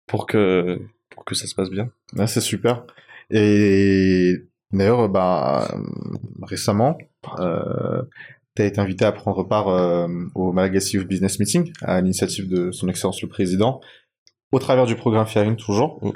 [0.05, 1.89] pour que, pour que ça se passe bien.
[2.17, 2.83] Ouais, c'est super.
[3.29, 4.35] Et
[4.73, 5.73] d'ailleurs, bah,
[6.41, 6.97] récemment,
[7.39, 8.01] euh,
[8.57, 12.71] tu as été invité à prendre part euh, au Malagasy Business Meeting à l'initiative de
[12.71, 13.79] son excellence le président
[14.51, 15.99] au travers du programme Firing toujours.
[16.03, 16.11] Mm.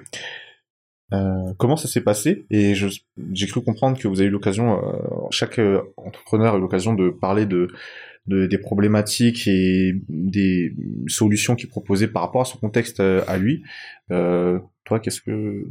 [1.14, 5.28] Euh, comment ça s'est passé Et j'ai cru comprendre que vous avez eu l'occasion, euh,
[5.30, 7.68] chaque euh, entrepreneur a eu l'occasion de parler de
[8.28, 10.74] de, des problématiques et des
[11.06, 13.62] solutions qu'il proposait par rapport à son contexte euh, à lui.
[14.10, 15.68] Euh, toi, qu'est-ce que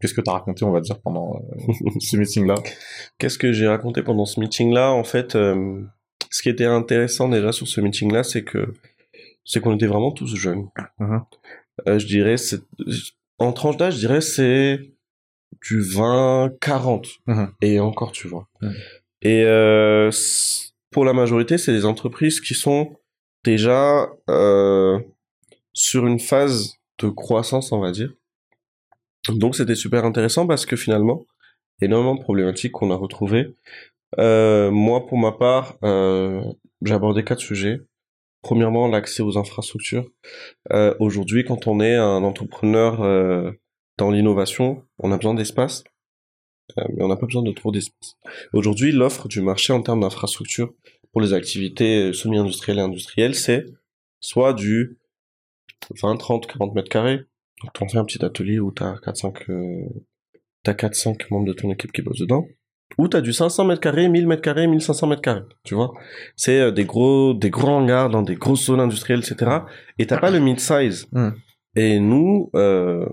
[0.00, 1.42] qu'est-ce que t'as raconté, on va dire, pendant
[2.00, 2.54] ce meeting-là?
[3.18, 4.92] Qu'est-ce que j'ai raconté pendant ce meeting-là?
[4.92, 8.72] En fait, ce qui était intéressant déjà sur ce meeting-là, c'est que
[9.44, 10.68] c'est qu'on était vraiment tous jeunes.
[10.98, 11.22] Uh-huh.
[11.98, 12.36] je dirais,
[13.38, 14.92] en tranche d'âge, je dirais, c'est
[15.62, 17.48] du 20-40 uh-huh.
[17.62, 18.48] et encore, tu vois.
[18.62, 18.74] Uh-huh.
[19.22, 20.10] Et euh,
[20.90, 22.96] pour la majorité, c'est des entreprises qui sont
[23.44, 24.98] déjà euh,
[25.72, 28.12] sur une phase de croissance, on va dire.
[29.28, 31.24] Donc c'était super intéressant parce que finalement,
[31.80, 33.54] énormément de problématiques qu'on a retrouvées.
[34.18, 36.42] Euh, moi, pour ma part, euh,
[36.82, 37.80] j'ai abordé quatre sujets.
[38.44, 40.08] Premièrement, l'accès aux infrastructures.
[40.70, 43.50] Euh, aujourd'hui, quand on est un entrepreneur euh,
[43.98, 45.82] dans l'innovation, on a besoin d'espace,
[46.78, 48.16] euh, mais on n'a pas besoin de trop d'espace.
[48.52, 50.72] Aujourd'hui, l'offre du marché en termes d'infrastructures
[51.10, 53.64] pour les activités semi-industrielles et industrielles, c'est
[54.20, 54.98] soit du
[56.02, 57.24] 20, 30, 40 mètres carrés.
[57.62, 59.88] Donc, tu fais un petit atelier où tu as 4-5
[60.64, 62.46] t'as 4-5 membres de ton équipe qui bossent dedans.
[62.98, 65.92] Ou t'as du 500 mètres carrés, 1000 mètres carrés, 1500 mètres carrés, tu vois.
[66.36, 69.50] C'est euh, des gros, des gros hangars dans des grosses zones industrielles, etc.
[69.98, 71.06] Et t'as pas le mid-size.
[71.12, 71.28] Mm.
[71.76, 73.04] Et nous, euh,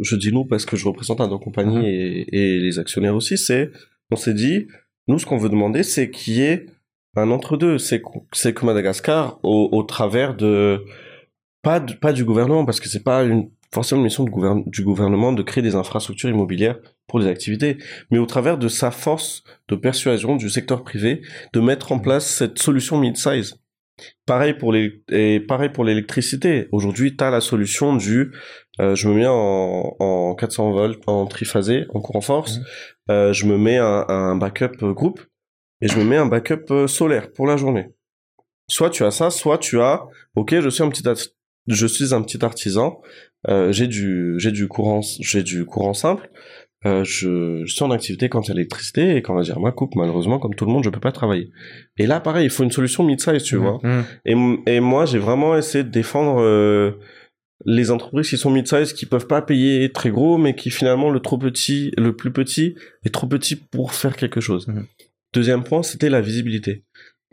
[0.00, 1.84] je dis nous parce que je représente un compagnies Mhm.
[1.84, 3.70] et, et les actionnaires aussi, c'est,
[4.10, 4.66] on s'est dit,
[5.06, 6.66] nous, ce qu'on veut demander, c'est qu'il y ait
[7.14, 7.78] un entre-deux.
[7.78, 10.82] C'est que, c'est que Madagascar, au, au travers de,
[11.62, 15.32] pas, de- pas du gouvernement, parce que c'est pas une, forcément une mission du gouvernement
[15.32, 17.76] de créer des infrastructures immobilières pour les activités,
[18.10, 21.20] mais au travers de sa force de persuasion du secteur privé
[21.52, 23.56] de mettre en place cette solution mid-size.
[24.26, 26.68] Pareil pour les et pareil pour l'électricité.
[26.72, 28.32] Aujourd'hui, tu as la solution du
[28.80, 32.64] euh, je me mets en, en 400 volts en triphasé en courant force, Mhm.
[33.10, 35.20] euh, je me mets un, un backup euh, groupe
[35.80, 37.86] et je me mets un backup solaire pour la journée.
[38.68, 41.04] Soit tu as ça, soit tu as OK, je suis un petit
[41.68, 43.00] je suis un petit artisan,
[43.48, 46.30] euh, j'ai du j'ai du courant j'ai du courant simple.
[46.86, 49.72] Euh, je, je suis en activité quand il y a l'électricité et quand la Germa
[49.72, 51.50] coupe, malheureusement, comme tout le monde, je peux pas travailler.
[51.96, 53.80] Et là, pareil, il faut une solution mid-size, tu vois.
[53.82, 54.04] Mm.
[54.26, 56.92] Et, et moi, j'ai vraiment essayé de défendre euh,
[57.64, 61.20] les entreprises qui sont mid-size, qui peuvent pas payer très gros, mais qui finalement le
[61.20, 62.74] trop petit, le plus petit,
[63.06, 64.68] est trop petit pour faire quelque chose.
[64.68, 64.86] Mhm.
[65.32, 66.84] Deuxième point, c'était la visibilité.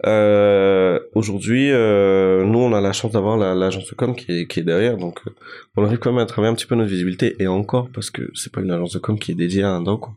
[0.06, 4.48] Euh, Aujourd'hui, euh, nous, on a la chance d'avoir la- l'agence de com qui est,
[4.48, 5.32] qui est derrière, donc euh,
[5.76, 8.24] on arrive quand même à travailler un petit peu notre visibilité, et encore parce que
[8.34, 10.00] c'est pas une agence de com qui est dédiée à un DOC.
[10.02, 10.14] quoi.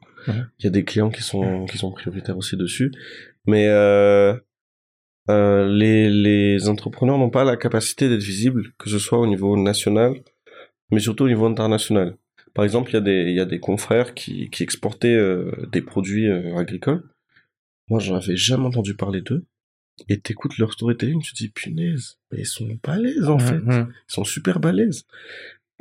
[0.58, 2.92] Il y a des clients qui sont qui sont prioritaires aussi dessus,
[3.46, 4.34] mais euh,
[5.30, 9.56] euh, les, les entrepreneurs n'ont pas la capacité d'être visibles, que ce soit au niveau
[9.56, 10.14] national,
[10.90, 12.16] mais surtout au niveau international.
[12.54, 15.50] Par exemple, il y a des, il y a des confrères qui, qui exportaient euh,
[15.72, 17.02] des produits agricoles.
[17.90, 19.44] Moi, j'en avais jamais entendu parler d'eux.
[20.08, 23.58] Et t'écoutes leur storytelling, tu te dis, punaise, mais ils sont balèzes en fait.
[23.58, 23.92] Mm.
[24.08, 25.04] Ils sont super balèzes.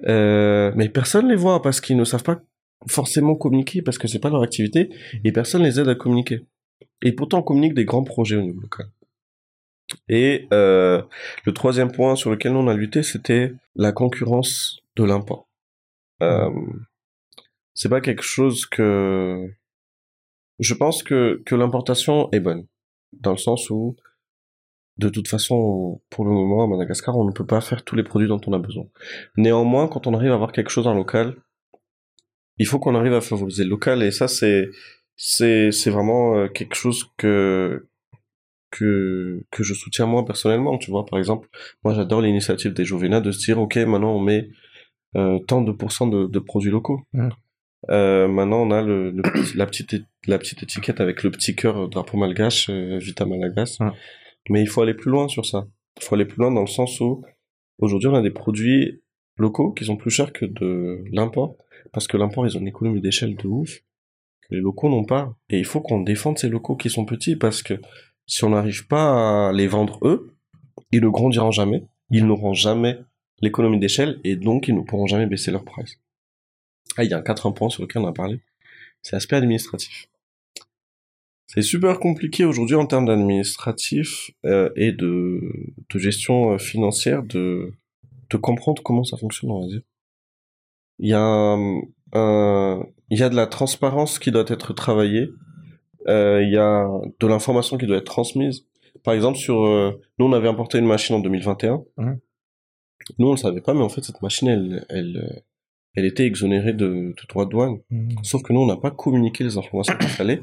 [0.06, 2.42] Euh, mais personne les voit parce qu'ils ne savent pas
[2.88, 4.90] forcément communiquer, parce que c'est pas leur activité,
[5.24, 6.46] et personne les aide à communiquer.
[7.02, 8.88] Et pourtant, on communique des grands projets au niveau local.
[10.10, 11.02] Et euh,
[11.46, 15.48] le troisième point sur lequel on a lutté, c'était la concurrence de l'import.
[16.22, 16.50] Euh,
[17.74, 19.48] c'est pas quelque chose que
[20.60, 22.66] je pense que que l'importation est bonne
[23.22, 23.96] dans le sens où
[24.98, 28.04] de toute façon pour le moment à Madagascar on ne peut pas faire tous les
[28.04, 28.86] produits dont on a besoin.
[29.38, 31.36] Néanmoins quand on arrive à avoir quelque chose en local,
[32.58, 34.70] il faut qu'on arrive à favoriser le local et ça c'est
[35.16, 37.88] c'est c'est vraiment euh, quelque chose que
[38.72, 41.48] que que je soutiens moi personnellement tu vois par exemple
[41.84, 44.50] moi j'adore l'initiative des Jovena de se dire ok maintenant on met
[45.16, 47.02] euh, tant de pourcents de, produits locaux.
[47.90, 49.24] Euh, maintenant on a le, le
[49.56, 53.92] la petite la petite étiquette avec le petit cœur drapeau malgache euh, Vita Malagas Mm.
[54.50, 55.66] mais il faut aller plus loin sur ça.
[56.00, 57.24] Il faut aller plus loin dans le sens où
[57.80, 59.02] aujourd'hui on a des produits
[59.38, 61.56] locaux qui sont plus chers que de l'import
[61.92, 63.80] parce que l'import ils ont une économie d'échelle de ouf.
[64.42, 65.36] Que les locaux n'ont pas.
[65.50, 67.76] Et il faut qu'on défende ces locaux qui sont petits parce que
[68.26, 70.36] si on n'arrive pas à les vendre eux
[70.92, 71.84] ils ne grandiront jamais.
[72.10, 73.00] Ils n'auront jamais
[73.42, 76.00] l'économie d'échelle et donc ils ne pourront jamais baisser leur price
[76.98, 78.40] ah il y a un quatrième point sur lequel on a parlé
[79.02, 80.08] c'est l'aspect administratif
[81.48, 85.40] c'est super compliqué aujourd'hui en termes d'administratif euh, et de,
[85.94, 87.72] de gestion euh, financière de,
[88.32, 89.82] de comprendre comment ça fonctionne, on va dire.
[90.98, 91.82] Il y a, un-
[92.14, 95.30] un- il y a de la transparence qui doit être travaillée,
[96.08, 96.88] euh, il y a
[97.20, 98.66] de l'information qui doit être transmise.
[99.04, 101.84] Par exemple, sur, euh, nous on avait importé une machine en 2021.
[101.98, 102.20] Mhm.
[103.20, 105.44] Nous on le savait pas, mais en fait cette machine elle, elle,
[105.96, 107.78] elle était exonérée de, de droits de douane.
[107.90, 108.16] Mm.
[108.24, 110.42] Sauf que nous, on n'a pas communiqué les informations qu'il fallait.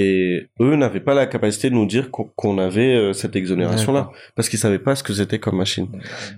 [0.00, 4.12] Et eux n'avaient pas la capacité de nous dire qu'on avait euh, cette exonération-là.
[4.36, 5.88] Parce qu'ils savaient pas ce que c'était comme machine.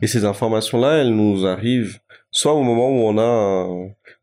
[0.00, 3.68] Et ces informations-là, elles nous arrivent soit au moment où on a...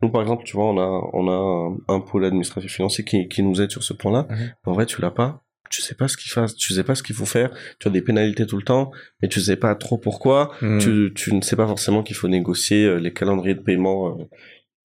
[0.01, 3.43] Nous, par exemple, tu vois, on a, on a un, pôle administratif financier qui, qui
[3.43, 4.25] nous aide sur ce point-là.
[4.29, 4.51] Mhm.
[4.65, 5.43] En vrai, tu l'as pas.
[5.69, 6.55] Tu sais pas ce qu'il fasse.
[6.55, 7.51] Tu sais pas ce qu'il faut faire.
[7.79, 8.91] Tu as des pénalités tout le temps.
[9.21, 10.79] Mais tu sais pas trop pourquoi Mm.
[10.79, 14.23] tu, tu ne sais pas forcément qu'il faut négocier euh, les calendriers de paiement euh,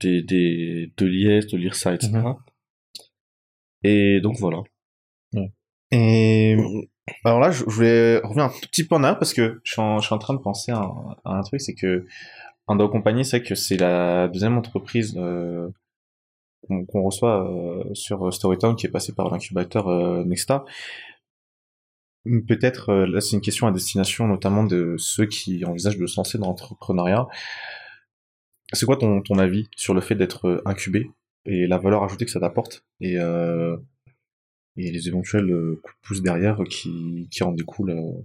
[0.00, 2.10] des, des, de l'IS, de l'IRSA, etc.
[2.14, 2.34] Mhm.
[3.84, 4.62] Et donc voilà.
[5.90, 6.56] Et
[7.24, 9.72] alors là, je je voulais revenir un tout petit peu en arrière parce que je
[9.72, 12.06] suis en, je suis en train de penser à un, à un truc, c'est que
[12.66, 15.68] Ando Company, c'est que c'est la deuxième entreprise euh,
[16.68, 20.64] qu'on reçoit euh, sur Storytown qui est passée par l'incubateur euh, Nexta.
[22.24, 26.16] peut-être, euh, là c'est une question à destination notamment de ceux qui envisagent de se
[26.16, 27.26] lancer dans l'entrepreneuriat.
[28.72, 31.10] C'est quoi ton, ton avis sur le fait d'être incubé
[31.44, 33.76] et la valeur ajoutée que ça t'apporte et, euh,
[34.76, 38.24] et les éventuels coups de pouce derrière qui, qui en découlent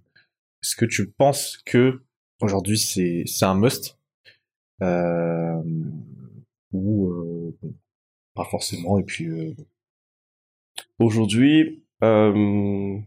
[0.64, 2.02] Est-ce que tu penses que
[2.40, 3.98] aujourd'hui c'est c'est un must?
[4.84, 5.62] Euh,
[6.72, 7.58] ou euh,
[8.38, 9.54] pas forcément et puis euh,
[11.00, 12.98] aujourd'hui euh,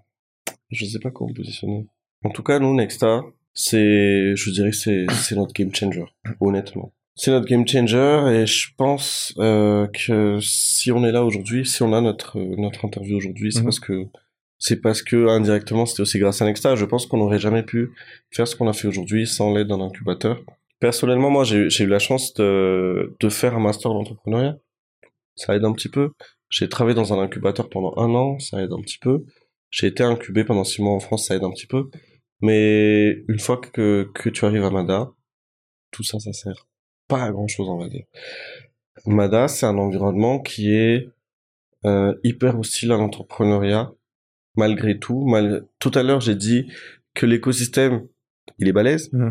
[0.71, 1.87] je sais pas comment positionner
[2.25, 3.23] en tout cas nous Nexta
[3.55, 6.05] c'est je dirais c'est c'est notre game changer
[6.41, 11.65] honnêtement c'est notre game changer et je pense euh, que si on est là aujourd'hui
[11.65, 13.67] si on a notre notre interview aujourd'hui c'est mhm.
[13.67, 14.07] parce que
[14.61, 16.77] c'est parce que indirectement c'était aussi grâce à Nexta.
[16.77, 17.93] Je pense qu'on n'aurait jamais pu
[18.31, 20.45] faire ce qu'on a fait aujourd'hui sans l'aide d'un incubateur.
[20.81, 24.59] Personnellement, moi, j'ai eu la chance de, de faire un master d'entrepreneuriat.
[25.41, 26.13] Ça aide un petit peu.
[26.51, 29.25] J'ai travaillé dans un incubateur pendant un an, ça aide un petit peu.
[29.71, 31.89] J'ai été incubé pendant six mois en France, ça aide un petit peu.
[32.43, 35.11] Mais une fois que, que tu arrives à Mada,
[35.93, 36.69] tout ça, ça sert
[37.09, 38.05] pas à grand chose, on va dire.
[39.07, 41.09] Mada, c'est un environnement qui est
[41.87, 43.93] euh, hyper hostile à l'entrepreneuriat
[44.57, 45.25] malgré tout.
[45.27, 45.67] Mal...
[45.79, 46.71] Tout à l'heure, j'ai dit
[47.15, 48.07] que l'écosystème,
[48.59, 49.31] il est balèze, mmh.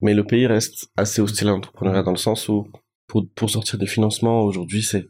[0.00, 2.70] mais le pays reste assez hostile à l'entrepreneuriat dans le sens où,
[3.06, 5.08] pour, pour sortir des financements, aujourd'hui, c'est,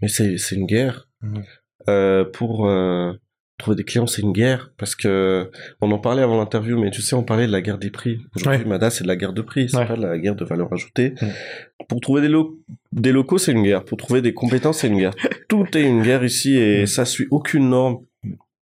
[0.00, 1.08] mais c'est, c'est une guerre.
[1.22, 1.40] Mmh.
[1.88, 3.12] Euh, pour euh,
[3.58, 7.00] trouver des clients, c'est une guerre parce que on en parlait avant l'interview, mais tu
[7.02, 8.18] sais, on parlait de la guerre des prix.
[8.34, 10.72] Aujourd'hui, Mada, c'est de la guerre de prix, c'est pas de la guerre de valeur
[10.72, 11.10] ajoutée.
[11.10, 11.26] Mmh.
[11.88, 12.34] Pour trouver des,
[12.92, 13.84] des locaux, c'est une guerre.
[13.84, 15.14] Pour trouver des compétences, c'est une guerre.
[15.48, 17.98] Tout est une guerre ici et ça suit aucune norme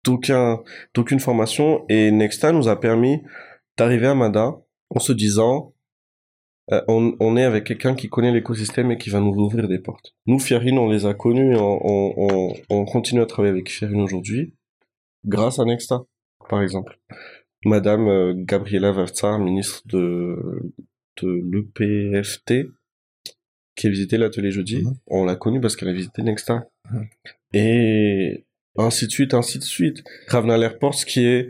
[0.04, 0.60] d'aucun,
[0.94, 1.86] d'aucune formation.
[1.90, 3.22] Et Nexta nous a permis
[3.78, 4.56] d'arriver à Mada
[4.90, 5.74] en se disant,
[6.72, 9.80] euh, on, on, est avec quelqu'un qui connaît l'écosystème et qui va nous ouvrir des
[9.80, 10.14] portes.
[10.28, 14.02] Nous, Fierine, on les a connus et on, on, on continue à travailler avec Fierine
[14.02, 14.54] aujourd'hui
[15.26, 16.04] grâce à Nexta,
[16.50, 17.00] par exemple.
[17.66, 20.38] Madame euh, Gabriela Verza, ministre de,
[21.22, 22.70] de l'EPFT,
[23.76, 24.94] qui a visité l'atelier jeudi, mhm.
[25.08, 26.68] on l'a connue parce qu'elle a visité Nexta.
[26.92, 27.08] Mhm.
[27.54, 28.46] Et
[28.78, 30.04] ainsi de suite, ainsi de suite.
[30.28, 31.50] Ravnal Airports, qui est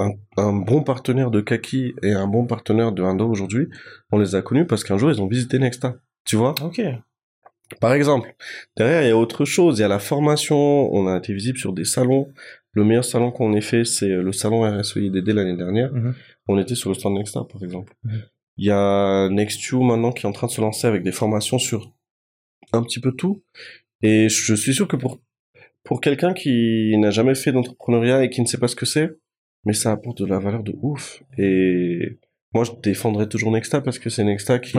[0.00, 3.68] un, un, bon partenaire de Kaki et un bon partenaire de Indo aujourd'hui,
[4.12, 5.96] on les a connus parce qu'un jour, ils ont visité Nexta.
[6.24, 6.54] Tu vois?
[6.62, 6.80] Ok.
[7.80, 8.34] Par exemple,
[8.76, 9.78] derrière, il y a autre chose.
[9.78, 10.92] Il y a la formation.
[10.92, 12.32] On a été visible sur des salons.
[12.72, 15.92] Le meilleur salon qu'on ait fait, c'est le salon RSEIDD l'année dernière.
[15.92, 16.14] Mhm.
[16.48, 17.92] On était sur le stand Nexta, par exemple.
[18.04, 18.22] Mhm.
[18.56, 21.58] Il y a NextU maintenant qui est en train de se lancer avec des formations
[21.58, 21.92] sur
[22.72, 23.42] un petit peu tout.
[24.02, 25.20] Et je suis sûr que pour
[25.84, 29.10] pour quelqu'un qui n'a jamais fait d'entrepreneuriat et qui ne sait pas ce que c'est,
[29.64, 31.22] mais ça apporte de la valeur de ouf.
[31.38, 32.18] Et
[32.54, 34.78] moi, je défendrai toujours Nexta parce que c'est Nexta qui,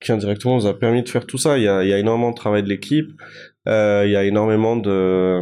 [0.00, 1.58] qui indirectement nous a permis de faire tout ça.
[1.58, 3.10] Il y a, il y a énormément de travail de l'équipe,
[3.66, 5.40] euh, il y a énormément de,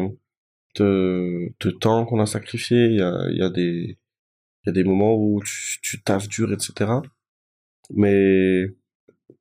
[0.76, 2.86] de, de temps qu'on a sacrifié.
[2.86, 3.98] Il y a, il y a des,
[4.64, 6.90] il y a des moments où tu, tu taffes dur, etc.
[7.94, 8.64] Mais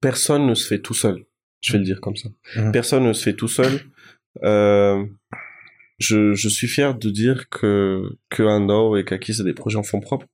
[0.02, 1.26] personne ne se fait tout seul.
[1.62, 2.30] Je vais le dire comme ça.
[2.56, 2.72] Mmh.
[2.72, 3.80] Personne ne se fait tout seul.
[4.44, 5.04] Euh,
[5.98, 9.84] je, je suis fier de dire que, que Ando et Kaki, c'est des projets en
[9.84, 10.28] fonds propres,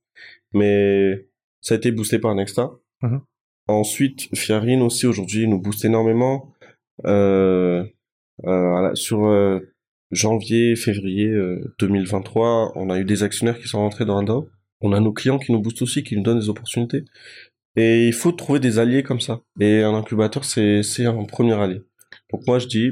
[0.54, 1.28] mais
[1.62, 2.72] ça a été boosté par Nexta.
[3.02, 3.22] Mhm.
[3.68, 6.54] Ensuite, Fiarine aussi, aujourd'hui, nous booste énormément.
[7.06, 7.86] Euh,
[8.46, 9.60] euh, sur euh,
[10.12, 11.32] janvier, février
[11.80, 14.50] 2023, euh, on a eu des actionnaires qui sont rentrés dans Ando.
[14.82, 17.06] On a nos clients qui nous boostent aussi, qui nous donnent des opportunités.
[17.76, 19.42] Et il faut trouver des alliés comme ça.
[19.60, 21.82] Et un incubateur, c'est, c'est un premier allié.
[22.32, 22.92] Donc moi, je dis,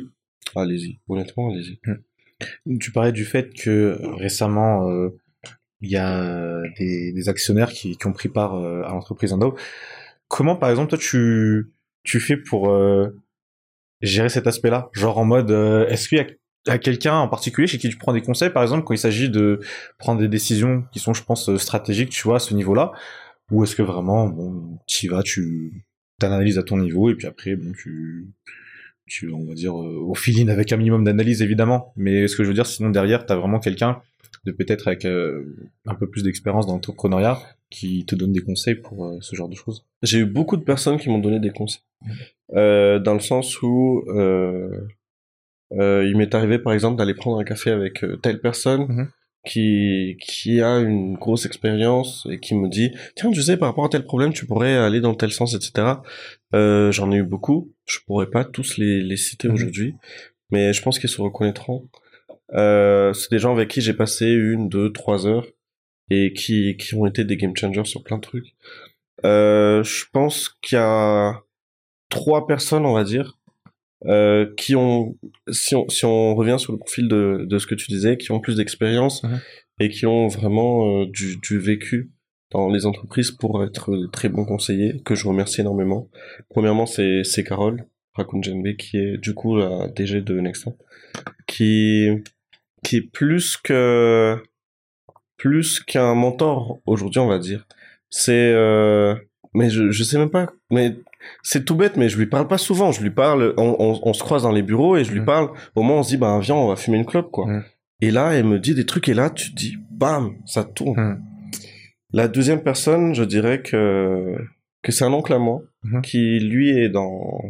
[0.55, 0.99] allez-y.
[1.07, 1.79] Honnêtement, allez-y.
[1.85, 2.03] Mhm.
[2.79, 5.09] Tu parlais du fait que récemment, euh,
[5.81, 9.55] il y a des, des actionnaires qui, ont pris part euh, à l'entreprise Indo.
[10.27, 11.71] Comment, par exemple, toi, tu,
[12.05, 13.09] fais pour euh,
[14.01, 14.89] gérer cet aspect-là?
[14.93, 15.51] Genre en mode,
[15.89, 18.83] est-ce qu'il y a, quelqu'un en particulier chez qui tu prends des conseils, par exemple,
[18.83, 19.59] quand il s'agit de
[19.97, 22.91] prendre des décisions qui sont, je pense, stratégiques, tu vois, à ce niveau-là?
[23.51, 25.85] Ou est-ce que vraiment, bon, tu y vas, tu
[26.19, 28.27] t'analyses à ton niveau et puis après, bon, tu
[29.09, 31.93] tu, on va dire, euh, au feeling avec un minimum d'analyse évidemment.
[31.97, 34.01] Mais ce que je veux dire, sinon derrière, tu as vraiment quelqu'un
[34.45, 35.43] de peut-être avec euh,
[35.85, 37.39] un peu plus d'expérience dans l'entrepreneuriat
[37.69, 39.85] qui te donne des conseils pour euh, ce genre de choses.
[40.01, 41.81] J'ai eu beaucoup de personnes qui m'ont donné des conseils.
[42.53, 44.05] dans le sens où
[45.71, 48.83] il m'est arrivé par exemple d'aller prendre un café avec telle personne.
[48.83, 49.07] Mm-hmm
[49.45, 53.85] qui, qui a une grosse expérience et qui me dit tiens tu sais par rapport
[53.85, 55.87] à tel problème tu pourrais aller dans tel sens etc
[56.53, 57.73] euh, j'en ai eu beaucoup.
[57.85, 59.53] Je pourrais pas tous les, les citer mhm.
[59.53, 59.95] aujourd'hui
[60.51, 61.87] mais je pense qu'ils se reconnaîtront.
[62.53, 65.45] Euh, c'est des gens avec qui j'ai passé une deux trois heures
[66.09, 68.55] et qui qui ont été des game changers sur plein de trucs.
[69.25, 71.43] Euh, je pense qu'il y a
[72.09, 73.38] trois personnes on va dire
[74.05, 75.17] euh, qui ont,
[75.51, 78.31] si on, si on revient sur le profil de, de ce que tu disais, qui
[78.31, 79.21] ont plus d'expérience
[79.79, 82.11] et qui ont vraiment du, du vécu
[82.51, 86.09] dans les entreprises pour être très bons conseillers, que je remercie énormément.
[86.49, 90.71] Premièrement, c'est c'est Carole Rakunjenbe, qui est du coup la DG de Nexta,
[91.47, 92.09] qui
[92.83, 94.41] qui est plus que
[95.37, 97.65] plus qu'un mentor aujourd'hui, on va dire.
[98.09, 99.15] C'est euh,
[99.53, 100.95] mais je je sais même pas mais
[101.43, 104.13] c'est tout bête mais je lui parle pas souvent, je lui parle on, on, on
[104.13, 105.25] se croise dans les bureaux et je lui Mm.
[105.25, 107.45] parle au moins on se dit bah viens, on va fumer une clope quoi.
[107.47, 107.63] Mm.
[108.01, 110.99] Et là, elle me dit des trucs et là tu te dis bam, ça tourne.
[110.99, 111.23] Mm.
[112.13, 114.35] La deuxième personne, je dirais que
[114.81, 116.01] que c'est un oncle à moi Mhm.
[116.01, 117.41] qui lui est dans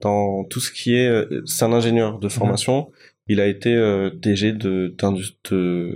[0.00, 2.90] dans tout ce qui est euh, c'est un ingénieur de formation.
[3.28, 5.94] Il a été euh, DG de d'indus- de-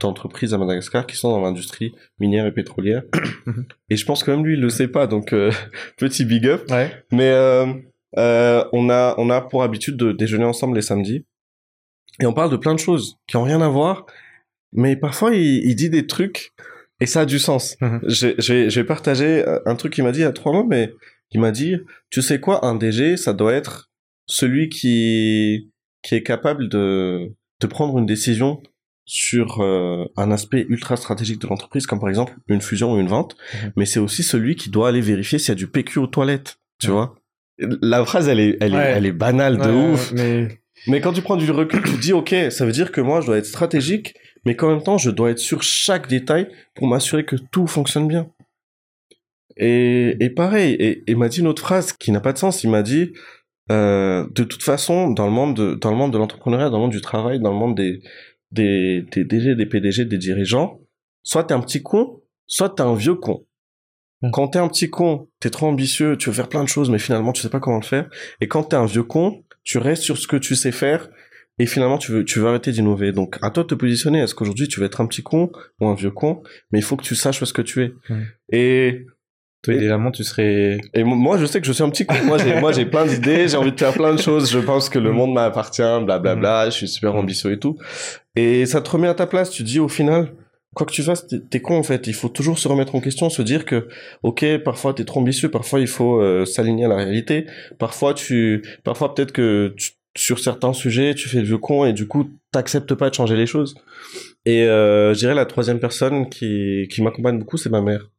[0.00, 3.02] d'entreprises à Madagascar qui sont dans l'industrie minière et pétrolière.
[3.46, 3.64] Mhm.
[3.90, 5.50] et je pense que même lui il le sait pas donc euh,
[5.98, 6.70] petit big up.
[6.70, 6.92] Ouais.
[7.10, 7.66] Mais euh,
[8.18, 11.24] euh, on a on a pour habitude de déjeuner ensemble les samedis
[12.20, 14.06] et on parle de plein de choses qui ont rien à voir,
[14.72, 16.52] mais parfois il, il dit des trucs
[17.00, 17.76] et ça a du sens.
[17.80, 18.00] Mhm.
[18.06, 20.92] J'ai partagé un truc qu'il m'a dit il y a trois mois, mais
[21.32, 21.76] il m'a dit
[22.10, 23.90] tu sais quoi un DG ça doit être
[24.26, 25.71] celui qui
[26.02, 28.60] qui est capable de de prendre une décision
[29.04, 33.08] sur euh, un aspect ultra stratégique de l'entreprise, comme par exemple une fusion ou une
[33.08, 33.72] vente, Mhm.
[33.76, 36.58] mais c'est aussi celui qui doit aller vérifier s'il y a du PQ aux toilettes,
[36.80, 36.92] tu Ouais.
[36.94, 37.14] vois.
[37.82, 38.92] La phrase, elle est, elle est, Ouais.
[38.96, 40.12] elle est banale de Ouais, ouf.
[40.12, 40.48] Mais
[40.88, 43.20] Mais quand tu prends du recul, tu te dis, ok, ça veut dire que moi,
[43.20, 46.88] je dois être stratégique, mais qu'en même temps, je dois être sur chaque détail pour
[46.88, 48.28] m'assurer que tout fonctionne bien.
[49.56, 52.64] Et, et pareil, et il m'a dit une autre phrase qui n'a pas de sens.
[52.64, 53.12] Il m'a dit,
[53.72, 56.82] euh, de toute façon, dans le monde de, dans le monde de l'entrepreneuriat, dans le
[56.82, 58.02] monde du travail, dans le monde des,
[58.50, 60.80] des, des DG, des PDG, des dirigeants,
[61.22, 63.46] soit t'es un petit con, soit t'es un vieux con.
[64.20, 64.30] Mm.
[64.30, 66.98] Quand t'es un petit con, t'es trop ambitieux, tu veux faire plein de choses, mais
[66.98, 68.08] finalement, tu sais pas comment le faire.
[68.40, 71.08] Et quand t'es un vieux con, tu restes sur ce que tu sais faire,
[71.58, 73.12] et finalement, tu veux, tu veux arrêter d'innover.
[73.12, 74.20] Donc, à toi de te positionner.
[74.20, 76.42] Est-ce qu'aujourd'hui, tu veux être un petit con ou un vieux con?
[76.70, 77.92] Mais il faut que tu saches est-ce que tu es.
[78.08, 78.22] Mm.
[78.50, 79.06] Et
[79.62, 80.80] toi, Et- idéalement, tu serais.
[80.92, 82.14] et mo- moi, je sais que je suis un petit con.
[82.24, 84.50] Moi, j'ai, moi, j'ai plein d'idées, j'ai envie de faire plein de choses.
[84.50, 86.66] Je pense que le monde m'appartient, blablabla.
[86.70, 87.18] Je suis super Mm.
[87.18, 87.76] ambitieux et tout.
[88.36, 89.50] Et ça te remet à ta place.
[89.50, 90.32] Tu dis, au final,
[90.74, 92.06] quoi que tu fasses, t'es, t'es con, en fait.
[92.06, 93.88] Il faut toujours se remettre en question, se dire que,
[94.22, 97.46] ok, parfois t'es trop ambitieux, parfois il faut euh, s'aligner à la réalité.
[97.78, 101.92] Parfois, tu, parfois peut-être que tu- sur certains sujets, tu fais le vieux con et
[101.94, 103.74] du coup, t'acceptes pas de changer les choses.
[104.44, 108.10] Et euh, je dirais la troisième personne qui, qui m'accompagne beaucoup, c'est ma mère.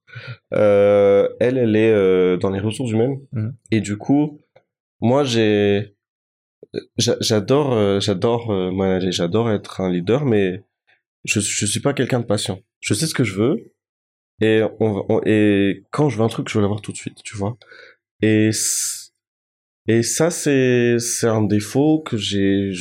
[0.53, 3.19] Euh, elle, elle est euh, dans les ressources humaines.
[3.31, 3.55] Mhm.
[3.71, 4.41] Et du coup,
[5.01, 5.95] moi, j'ai,
[6.97, 10.63] j'a- j'adore, euh, j'adore manager, j'adore être un leader, mais
[11.25, 12.59] je, je suis pas quelqu'un de patient.
[12.81, 13.73] Je sais ce que je veux.
[14.41, 16.97] Et, on, va- on- et quand je veux un truc, je veux l'avoir tout de
[16.97, 17.57] suite, tu vois.
[18.21, 22.71] Et, ça, c'est, c'est un défaut que j'ai,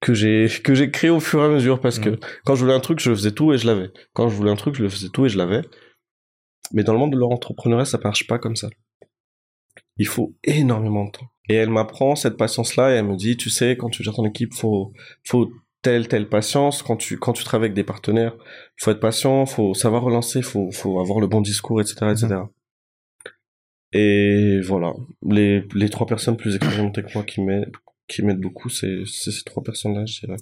[0.00, 2.18] que j'ai, que j'ai créé au fur et à mesure parce que Mhm.
[2.44, 3.90] quand je voulais un truc, je le faisais tout et je l'avais.
[4.12, 5.62] Quand je voulais un truc, je le faisais tout et je l'avais.
[6.72, 8.68] Mais dans le monde de l'entrepreneuriat, ça marche pas comme ça.
[9.96, 11.26] Il faut énormément de temps.
[11.48, 14.24] Et elle m'apprend cette patience-là et elle me dit, tu sais, quand tu gères ton
[14.24, 14.92] équipe, faut,
[15.24, 15.52] faut
[15.82, 16.82] telle, telle patience.
[16.82, 18.36] Quand tu, quand tu travailles avec des partenaires,
[18.78, 22.40] faut être patient, faut savoir relancer, faut, faut avoir le bon discours, etc., etc.
[23.92, 24.94] Et voilà.
[25.28, 27.72] Les, les trois personnes plus expérimentées que moi qui m'aident,
[28.08, 30.38] qui m'aident beaucoup, c'est, c'est ces trois personnes-là, je dirais.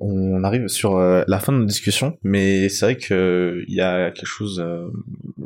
[0.00, 3.74] On arrive sur euh, la fin de notre discussion, mais c'est vrai que euh, il
[3.74, 4.60] y a quelque chose.
[4.60, 4.88] euh,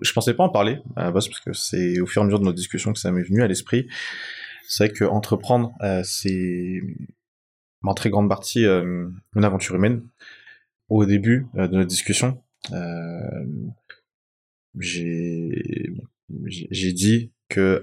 [0.02, 2.26] je pensais pas en parler à la base parce que c'est au fur et à
[2.26, 3.88] mesure de notre discussion que ça m'est venu à l'esprit.
[4.68, 5.72] C'est vrai que entreprendre,
[6.04, 6.80] c'est
[7.82, 10.02] en très grande partie une aventure humaine.
[10.88, 12.42] Au début de notre discussion,
[14.78, 15.52] j'ai
[16.92, 17.82] dit que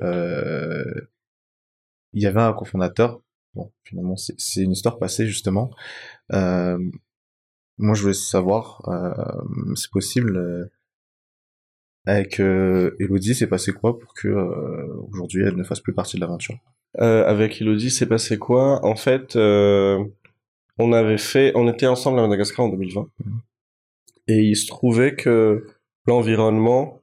[2.13, 3.21] il y avait un cofondateur.
[3.55, 5.71] Bon, finalement, c'est une histoire passée justement.
[6.33, 6.77] Euh,
[7.77, 10.65] moi, je voulais savoir, euh, c'est possible, euh,
[12.05, 16.15] avec euh, Elodie, c'est passé quoi pour que euh, aujourd'hui elle ne fasse plus partie
[16.15, 16.57] de l'aventure?
[16.99, 18.83] Euh, avec Elodie, c'est passé quoi?
[18.85, 20.03] En fait, euh,
[20.77, 23.39] on avait fait, on était ensemble à Madagascar en 2020, Mhm.
[24.27, 25.67] et il se trouvait que
[26.07, 27.01] l'environnement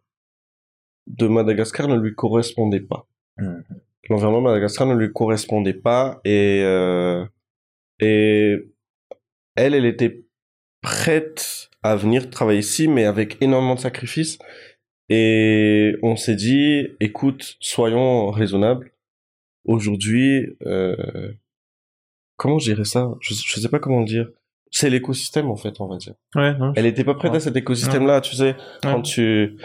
[1.06, 3.06] de Madagascar ne lui correspondait pas.
[3.38, 3.62] Mhm.
[4.08, 7.24] L'environnement de Madagascar ne lui correspondait pas, et euh,
[8.00, 8.68] et
[9.56, 10.24] elle, elle était
[10.82, 14.38] prête à venir travailler ici, mais avec énormément de sacrifices.
[15.08, 18.92] Et on s'est dit, écoute, soyons raisonnables.
[19.64, 20.96] Aujourd'hui, euh,
[22.36, 23.12] comment je dirais ça?
[23.20, 24.28] Je, je sais pas comment le dire.
[24.70, 26.14] C'est l'écosystème, en fait, on va dire.
[26.34, 26.52] Ouais.
[26.74, 27.36] Elle était pas prête Ouais.
[27.38, 28.56] à cet écosystème-là, tu sais.
[28.82, 29.56] Quand tu,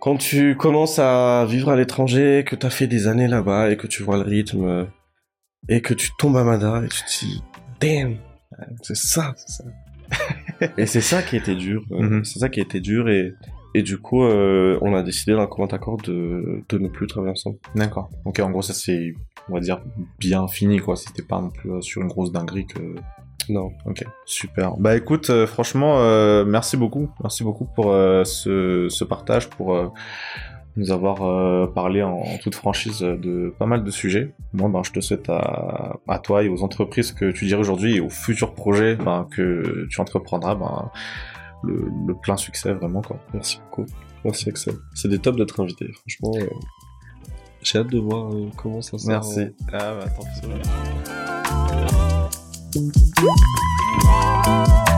[0.00, 3.88] quand tu commences à vivre à l'étranger, que t'as fait des années là-bas et que
[3.88, 4.84] tu vois le rythme, euh,
[5.68, 7.42] et que tu tombes à Mada et tu te dis,
[7.80, 8.16] damn,
[8.82, 9.64] c'est ça, c'est ça.
[10.78, 11.82] et c'est ça qui était dur.
[11.90, 12.24] Mhm.
[12.24, 13.34] C'est ça qui était dur et
[13.74, 17.32] et du coup, euh, on a décidé d'un commun accord de de ne plus travailler
[17.32, 17.58] ensemble.
[17.74, 18.08] D'accord.
[18.24, 19.12] Ok, en gros, ça c'est,
[19.50, 19.82] on va dire,
[20.18, 20.96] bien fini, quoi.
[20.96, 22.94] C'était pas non plus euh, sur une grosse dinguerie que.
[23.50, 23.72] Non.
[23.84, 24.78] Ok, super.
[24.78, 27.10] Bah écoute, euh, franchement, euh, merci beaucoup.
[27.22, 27.92] Merci beaucoup pour
[28.24, 29.92] ce, ce partage, pour
[30.76, 34.34] nous avoir euh, parlé en, en toute franchise de pas mal de sujets.
[34.52, 37.96] Moi, ben, je te souhaite à, à toi et aux entreprises que tu dirais aujourd'hui
[37.96, 40.90] et aux futurs projets ben, que tu entreprendras ben,
[41.62, 43.02] le, le plein succès, vraiment.
[43.02, 43.18] Quoi.
[43.32, 43.86] Merci beaucoup.
[44.24, 44.74] Merci Axel.
[44.94, 45.86] C'est des top d'être invité.
[45.92, 46.46] Franchement, euh,
[47.62, 49.08] j'ai hâte de voir euh, comment ça sort.
[49.08, 49.46] Merci.
[49.72, 50.26] Ah, bah, attends.
[54.44, 54.95] Thank